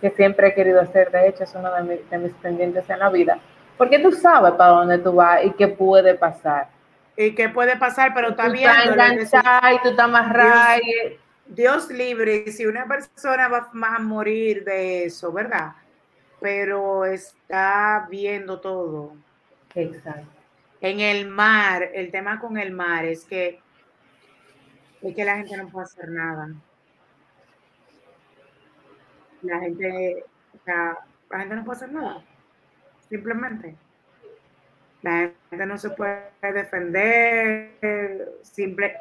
que 0.00 0.10
siempre 0.10 0.48
he 0.48 0.54
querido 0.54 0.80
hacer. 0.80 1.10
De 1.10 1.26
hecho, 1.28 1.42
es 1.42 1.54
uno 1.56 1.72
de, 1.74 2.04
de 2.08 2.18
mis 2.18 2.32
pendientes 2.34 2.88
en 2.88 3.00
la 3.00 3.10
vida 3.10 3.38
porque 3.82 3.98
tú 3.98 4.12
sabes 4.12 4.52
para 4.52 4.70
dónde 4.70 4.98
tú 4.98 5.12
vas 5.12 5.44
y 5.44 5.50
qué 5.54 5.66
puede 5.66 6.14
pasar. 6.14 6.68
Y 7.16 7.34
qué 7.34 7.48
puede 7.48 7.76
pasar, 7.76 8.14
pero 8.14 8.36
también. 8.36 8.70
Tú 8.84 8.92
estás 9.18 9.42
y 9.72 9.82
tú 9.82 9.88
estás 9.88 10.04
amarrado. 10.04 10.80
Dios, 11.46 11.88
Dios 11.88 11.90
libre, 11.90 12.52
si 12.52 12.64
una 12.64 12.86
persona 12.86 13.48
va 13.48 13.68
a 13.72 13.98
morir 13.98 14.62
de 14.62 15.06
eso, 15.06 15.32
¿verdad? 15.32 15.72
Pero 16.40 17.04
está 17.06 18.06
viendo 18.08 18.60
todo. 18.60 19.16
Exacto. 19.74 20.30
En 20.80 21.00
el 21.00 21.26
mar, 21.26 21.90
el 21.92 22.12
tema 22.12 22.38
con 22.38 22.58
el 22.58 22.70
mar 22.70 23.04
es 23.04 23.24
que, 23.24 23.58
es 25.00 25.12
que 25.12 25.24
la 25.24 25.38
gente 25.38 25.56
no 25.56 25.66
puede 25.70 25.86
hacer 25.86 26.08
nada. 26.08 26.50
la 29.42 29.58
gente, 29.58 30.24
o 30.54 30.64
sea, 30.64 30.98
la 31.30 31.40
gente 31.40 31.56
no 31.56 31.64
puede 31.64 31.76
hacer 31.78 31.90
nada, 31.90 32.22
simplemente. 33.12 33.76
La 35.02 35.30
gente 35.50 35.66
no 35.66 35.76
se 35.76 35.90
puede 35.90 36.30
defender, 36.40 38.32
simple. 38.42 38.96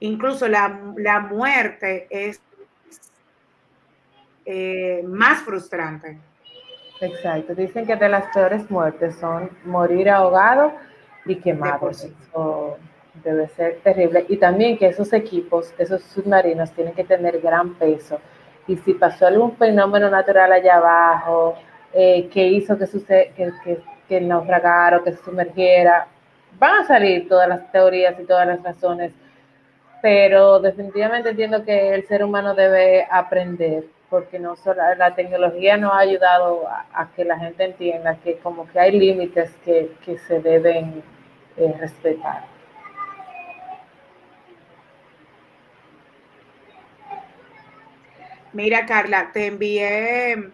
Incluso 0.00 0.48
la, 0.48 0.80
la 0.96 1.20
muerte 1.20 2.08
es 2.10 2.42
eh, 4.44 5.04
más 5.06 5.42
frustrante. 5.42 6.18
Exacto. 7.00 7.54
Dicen 7.54 7.86
que 7.86 7.94
de 7.94 8.08
las 8.08 8.26
peores 8.34 8.68
muertes 8.68 9.14
son 9.16 9.48
morir 9.64 10.10
ahogado 10.10 10.72
y 11.24 11.36
quemado. 11.36 11.90
Eso 11.90 12.78
debe 13.22 13.46
ser 13.50 13.78
terrible. 13.84 14.26
Y 14.28 14.38
también 14.38 14.76
que 14.76 14.88
esos 14.88 15.12
equipos, 15.12 15.72
esos 15.78 16.02
submarinos, 16.02 16.72
tienen 16.72 16.94
que 16.94 17.04
tener 17.04 17.40
gran 17.40 17.74
peso. 17.74 18.18
Y 18.66 18.76
si 18.78 18.94
pasó 18.94 19.28
algún 19.28 19.56
fenómeno 19.56 20.10
natural 20.10 20.50
allá 20.52 20.76
abajo 20.78 21.56
eh, 21.94 22.28
que 22.32 22.46
hizo 22.46 22.76
que, 22.78 22.86
sucede, 22.86 23.32
que, 23.36 23.52
que, 23.64 23.78
que 24.08 24.20
naufragara 24.20 24.98
o 24.98 25.04
que 25.04 25.12
se 25.12 25.24
sumergiera, 25.24 26.06
van 26.58 26.80
a 26.80 26.86
salir 26.86 27.28
todas 27.28 27.48
las 27.48 27.70
teorías 27.72 28.18
y 28.20 28.24
todas 28.24 28.46
las 28.46 28.62
razones. 28.62 29.12
Pero 30.02 30.60
definitivamente 30.60 31.30
entiendo 31.30 31.64
que 31.64 31.94
el 31.94 32.06
ser 32.06 32.24
humano 32.24 32.54
debe 32.54 33.06
aprender 33.10 33.84
porque 34.14 34.38
no 34.38 34.54
solo, 34.54 34.80
la 34.96 35.12
tecnología 35.16 35.76
nos 35.76 35.92
ha 35.92 35.98
ayudado 35.98 36.68
a, 36.68 37.08
que 37.16 37.24
la 37.24 37.36
gente 37.36 37.64
entienda 37.64 38.16
que 38.22 38.36
como 38.38 38.64
que 38.68 38.78
hay 38.78 38.92
límites 38.92 39.56
que, 39.64 39.90
se 40.28 40.38
deben 40.38 41.02
eh, 41.56 41.74
respetar. 41.80 42.44
Mira, 48.52 48.86
Carla, 48.86 49.30
te 49.32 49.48
envié 49.48 50.52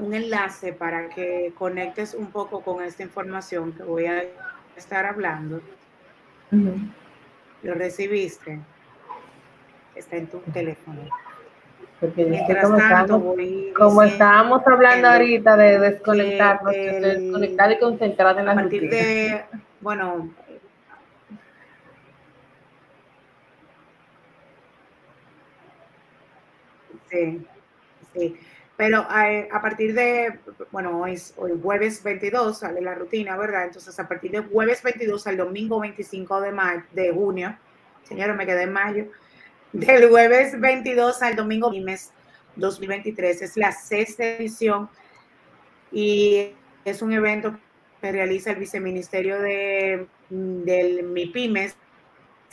un 0.00 0.14
enlace 0.14 0.72
para 0.72 1.08
que 1.08 1.52
conectes 1.56 2.14
un 2.14 2.30
poco 2.30 2.62
con 2.62 2.82
esta 2.82 3.02
información 3.02 3.72
que 3.72 3.82
voy 3.82 4.06
a 4.06 4.24
estar 4.76 5.04
hablando. 5.04 5.60
¿Lo 7.62 7.74
recibiste? 7.74 8.60
Está 9.94 10.16
en 10.16 10.26
tu 10.28 10.38
teléfono. 10.52 11.02
Porque 12.00 12.24
Mientras 12.24 12.64
como, 12.64 12.78
tanto, 12.78 13.36
como 13.76 14.02
estábamos 14.02 14.66
hablando 14.66 15.08
ahorita 15.08 15.54
de 15.56 15.78
desconectarnos, 15.78 16.72
desconectar 16.72 17.72
y 17.72 17.78
concentrar 17.78 18.38
en 18.38 18.46
la 18.46 18.52
A 18.52 18.54
partir 18.54 18.88
de, 18.88 19.44
bueno, 19.82 20.30
sí, 27.10 27.46
sí. 28.14 28.40
Pero 28.80 29.06
eh, 29.14 29.46
a, 29.52 29.60
partir 29.60 29.92
de, 29.92 30.38
bueno, 30.72 31.02
hoy, 31.02 31.20
hoy 31.36 31.52
jueves 31.62 32.02
22 32.02 32.60
sale 32.60 32.80
la 32.80 32.94
rutina, 32.94 33.36
¿verdad? 33.36 33.66
Entonces, 33.66 34.00
a 34.00 34.08
partir 34.08 34.30
de 34.30 34.40
jueves 34.40 34.82
22 34.82 35.26
al 35.26 35.36
domingo 35.36 35.80
25 35.80 36.40
de, 36.40 36.50
mayo, 36.50 36.82
de 36.92 37.12
junio, 37.12 37.54
señores, 38.04 38.34
me 38.36 38.46
quedé 38.46 38.62
en 38.62 38.72
mayo, 38.72 39.04
del 39.74 40.08
jueves 40.08 40.58
22 40.58 41.20
al 41.20 41.36
domingo 41.36 41.70
mes 41.72 42.10
2023. 42.56 43.42
Es 43.42 43.58
la 43.58 43.70
sexta 43.70 44.24
edición 44.24 44.88
y 45.92 46.54
es 46.86 47.02
un 47.02 47.12
evento 47.12 47.58
que 48.00 48.12
realiza 48.12 48.52
el 48.52 48.56
viceministerio 48.60 49.40
de, 49.40 50.06
del 50.30 51.02
MIPIMES, 51.02 51.76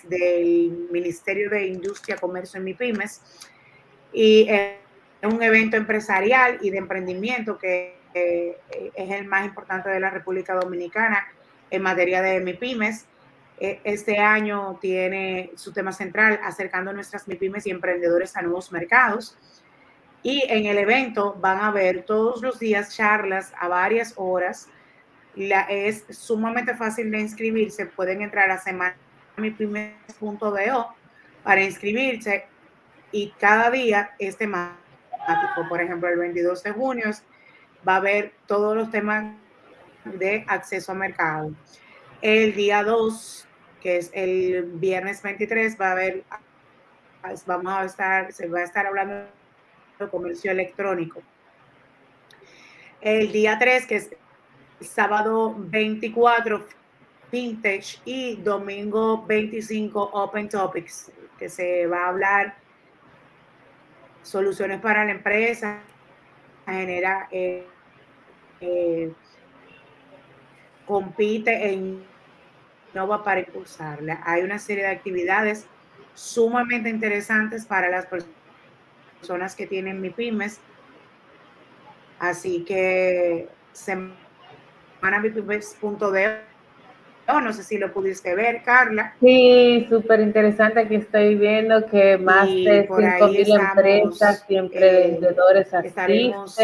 del 0.03 0.89
Ministerio 0.91 1.49
de 1.49 1.67
Industria, 1.67 2.17
Comercio 2.17 2.59
y 2.59 2.63
MIPIMES. 2.65 3.21
Y 4.11 4.49
es 4.49 4.87
un 5.23 5.41
evento 5.41 5.77
empresarial 5.77 6.60
y 6.62 6.69
de 6.69 6.77
emprendimiento 6.77 7.58
que 7.58 7.97
es 8.13 9.12
el 9.12 9.25
más 9.25 9.45
importante 9.45 9.89
de 9.89 9.99
la 9.99 10.10
República 10.10 10.56
Dominicana 10.56 11.27
en 11.69 11.82
materia 11.82 12.21
de 12.21 12.39
MIPIMES 12.39 13.06
e, 13.60 13.82
este 13.84 14.19
año 14.19 14.77
tiene 14.80 15.51
su 15.56 15.73
tema 15.73 15.91
central 15.91 16.39
acercando 16.43 16.93
nuestras 16.93 17.27
MIPIMES 17.27 17.65
y 17.67 17.71
emprendedores 17.71 18.38
a 18.38 18.43
nuevos 18.43 18.71
mercados. 18.71 19.36
Y 20.23 20.43
en 20.49 20.65
el 20.65 20.77
evento 20.77 21.36
van 21.39 21.60
a 21.60 21.71
ver 21.71 22.03
todos 22.03 22.41
los 22.41 22.60
días 22.60 22.95
charlas 22.95 23.51
a 23.60 23.67
varias 23.67 24.13
horas. 24.17 24.69
La, 25.36 25.62
es 25.62 26.06
sumamente 26.10 26.75
fácil 26.75 27.10
de 27.12 27.19
inscribirse. 27.19 27.86
Pueden 27.86 28.21
entrar 28.21 28.49
a 28.51 28.60
semanamipimes.do 28.60 30.95
para 31.43 31.63
inscribirse 31.63 32.45
y 33.12 33.32
cada 33.39 33.71
día 33.71 34.12
es 34.19 34.38
Por 35.69 35.81
ejemplo, 35.81 36.09
el 36.09 36.17
22 36.17 36.63
de 36.63 36.71
junio 36.71 37.11
va 37.87 37.93
a 37.93 37.97
haber 37.97 38.33
todos 38.45 38.75
los 38.75 38.91
temas 38.91 39.35
de 40.05 40.45
acceso 40.47 40.91
a 40.91 40.95
mercado. 40.95 41.51
El 42.21 42.55
día 42.55 42.83
2 42.83 43.47
que 43.81 43.97
es 43.97 44.09
el 44.13 44.63
viernes 44.73 45.21
23, 45.21 45.79
va 45.79 45.89
a 45.89 45.91
haber, 45.91 46.23
vamos 47.45 47.73
a 47.73 47.85
estar, 47.85 48.31
se 48.33 48.47
va 48.47 48.59
a 48.59 48.63
estar 48.63 48.85
hablando 48.85 49.27
de 49.99 50.09
comercio 50.09 50.51
electrónico. 50.51 51.21
El 53.01 53.31
día 53.31 53.57
3, 53.59 53.85
que 53.85 53.95
es 53.95 54.09
sábado 54.81 55.55
24, 55.57 56.65
Vintage 57.31 57.99
y 58.05 58.37
domingo 58.37 59.25
25, 59.25 60.09
Open 60.13 60.49
Topics, 60.49 61.11
que 61.37 61.49
se 61.49 61.85
va 61.87 62.05
a 62.05 62.09
hablar 62.09 62.55
soluciones 64.27 64.79
para 64.81 65.05
la 65.05 65.11
empresa, 65.11 65.79
genera, 66.65 67.29
eh, 67.31 67.65
eh, 68.59 69.13
compite 70.85 71.71
en 71.71 72.03
no 72.93 73.07
va 73.07 73.23
para 73.23 73.39
impulsarla. 73.39 74.21
Hay 74.25 74.43
una 74.43 74.59
serie 74.59 74.83
de 74.83 74.89
actividades 74.89 75.65
sumamente 76.13 76.89
interesantes 76.89 77.65
para 77.65 77.87
las 77.89 78.05
personas 79.19 79.55
que 79.55 79.65
tienen 79.67 80.01
MIPIMES. 80.01 80.59
Así 82.19 82.65
que 82.65 83.47
semanamipymes.de 83.73 86.57
no 87.27 87.53
sé 87.53 87.63
si 87.63 87.77
lo 87.77 87.91
pudiste 87.91 88.33
ver, 88.35 88.63
Carla. 88.63 89.13
Sí, 89.19 89.85
súper 89.89 90.21
interesante. 90.21 90.79
Aquí 90.79 90.95
estoy 90.95 91.35
viendo 91.35 91.85
que 91.85 92.17
más 92.17 92.47
de 92.47 92.87
5.000 92.87 93.69
empresas 93.69 94.45
y 94.47 94.55
emprendedores 94.55 95.73
eh, 95.73 95.81
estaremos, 95.83 96.57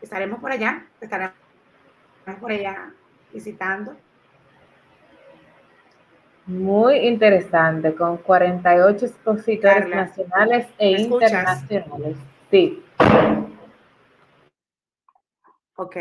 estaremos 0.00 0.38
por 0.38 0.52
allá, 0.52 0.86
estaremos 1.00 1.34
por 2.40 2.52
allá 2.52 2.92
visitando. 3.32 3.96
Muy 6.46 6.98
interesante, 6.98 7.92
con 7.92 8.18
48 8.18 9.06
expositores 9.06 9.88
nacionales 9.88 10.68
e 10.78 10.92
internacionales. 10.92 12.16
Sí. 12.52 12.84
Ok, 15.74 15.96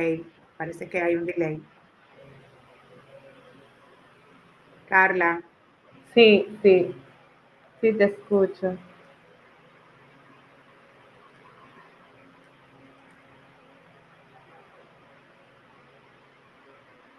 parece 0.56 0.88
que 0.88 1.02
hay 1.02 1.16
un 1.16 1.26
delay. 1.26 1.64
Carla. 4.88 5.44
Sí, 6.14 6.48
sí, 6.64 6.96
sí 7.82 7.94
te 7.94 8.06
escucho. 8.06 8.78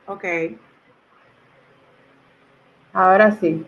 Ok. 0.07 0.25
Ahora 2.93 3.31
sí. 3.33 3.65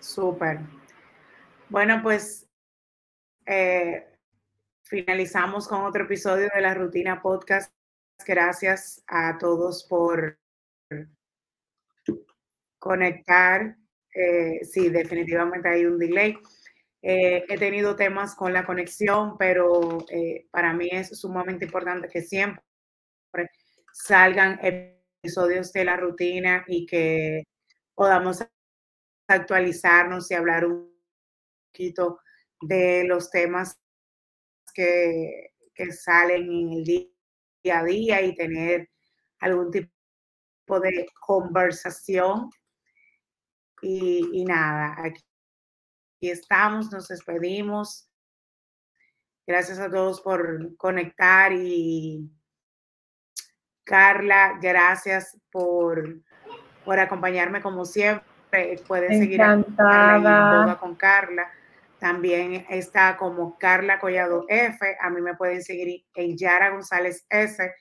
Súper. 0.00 0.60
Bueno, 1.68 2.00
pues 2.02 2.46
eh, 3.46 4.06
finalizamos 4.88 5.68
con 5.68 5.82
otro 5.82 6.04
episodio 6.04 6.48
de 6.54 6.62
la 6.62 6.74
Rutina 6.74 7.20
Podcast. 7.20 7.72
Gracias 8.26 9.04
a 9.06 9.36
todos 9.38 9.84
por 9.84 10.38
conectar. 12.78 13.76
Eh, 14.14 14.64
sí, 14.64 14.88
definitivamente 14.88 15.68
hay 15.68 15.84
un 15.84 15.98
delay. 15.98 16.38
Eh, 17.02 17.44
he 17.48 17.58
tenido 17.58 17.96
temas 17.96 18.34
con 18.34 18.52
la 18.52 18.64
conexión, 18.64 19.36
pero 19.36 19.98
eh, 20.10 20.46
para 20.50 20.72
mí 20.72 20.88
es 20.90 21.20
sumamente 21.20 21.66
importante 21.66 22.08
que 22.08 22.22
siempre 22.22 22.62
salgan 23.92 24.58
episodios 24.62 25.72
de 25.72 25.84
la 25.84 25.96
rutina 25.96 26.64
y 26.66 26.86
que 26.86 27.44
podamos 27.94 28.44
actualizarnos 29.28 30.30
y 30.30 30.34
hablar 30.34 30.64
un 30.64 30.90
poquito 31.70 32.20
de 32.62 33.04
los 33.04 33.30
temas 33.30 33.78
que, 34.78 35.54
que 35.74 35.90
salen 35.90 36.44
en 36.44 36.72
el 36.72 36.84
día 36.84 37.08
a 37.74 37.82
día 37.82 38.22
y 38.22 38.36
tener 38.36 38.88
algún 39.40 39.72
tipo 39.72 40.78
de 40.80 41.08
conversación 41.20 42.48
Y, 43.82 44.44
nada, 44.44 44.94
aquí, 45.04 45.20
estamos, 46.20 46.92
nos 46.92 47.08
despedimos. 47.08 48.08
Gracias 49.46 49.80
a 49.80 49.90
todos 49.90 50.20
por 50.20 50.76
conectar 50.76 51.52
y 51.52 52.30
Carla, 53.84 54.58
gracias 54.60 55.36
por, 55.50 56.20
por 56.84 57.00
acompañarme 57.00 57.60
como 57.62 57.84
siempre. 57.84 58.80
Pueden 58.86 59.18
seguir 59.18 59.42
a 59.42 60.76
con 60.80 60.94
Carla. 60.94 61.50
También 61.98 62.66
está 62.68 63.16
como 63.16 63.58
Carla 63.58 63.98
Collado 63.98 64.44
F. 64.48 64.96
A 65.00 65.10
mí 65.10 65.20
me 65.20 65.36
pueden 65.36 65.62
seguir 65.62 66.04
en 66.14 66.36
Yara 66.36 66.70
González 66.70 67.26
S. 67.28 67.74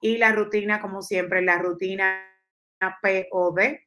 Y 0.00 0.18
la 0.18 0.32
rutina, 0.32 0.80
como 0.80 1.02
siempre, 1.02 1.42
la 1.42 1.58
rutina 1.58 2.24
POD. 2.78 3.80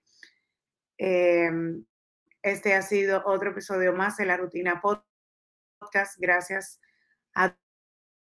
Em, 0.97 1.85
este 2.43 2.75
ha 2.75 2.81
sido 2.81 3.23
otro 3.25 3.51
episodio 3.51 3.93
más 3.93 4.17
de 4.17 4.25
la 4.25 4.37
rutina 4.37 4.81
podcast. 4.81 6.15
Gracias 6.19 6.79
a 7.33 7.57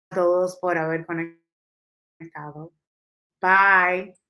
todos 0.08 0.58
por 0.60 0.78
haber 0.78 1.04
conectado. 1.04 2.72
Bye. 3.40 4.23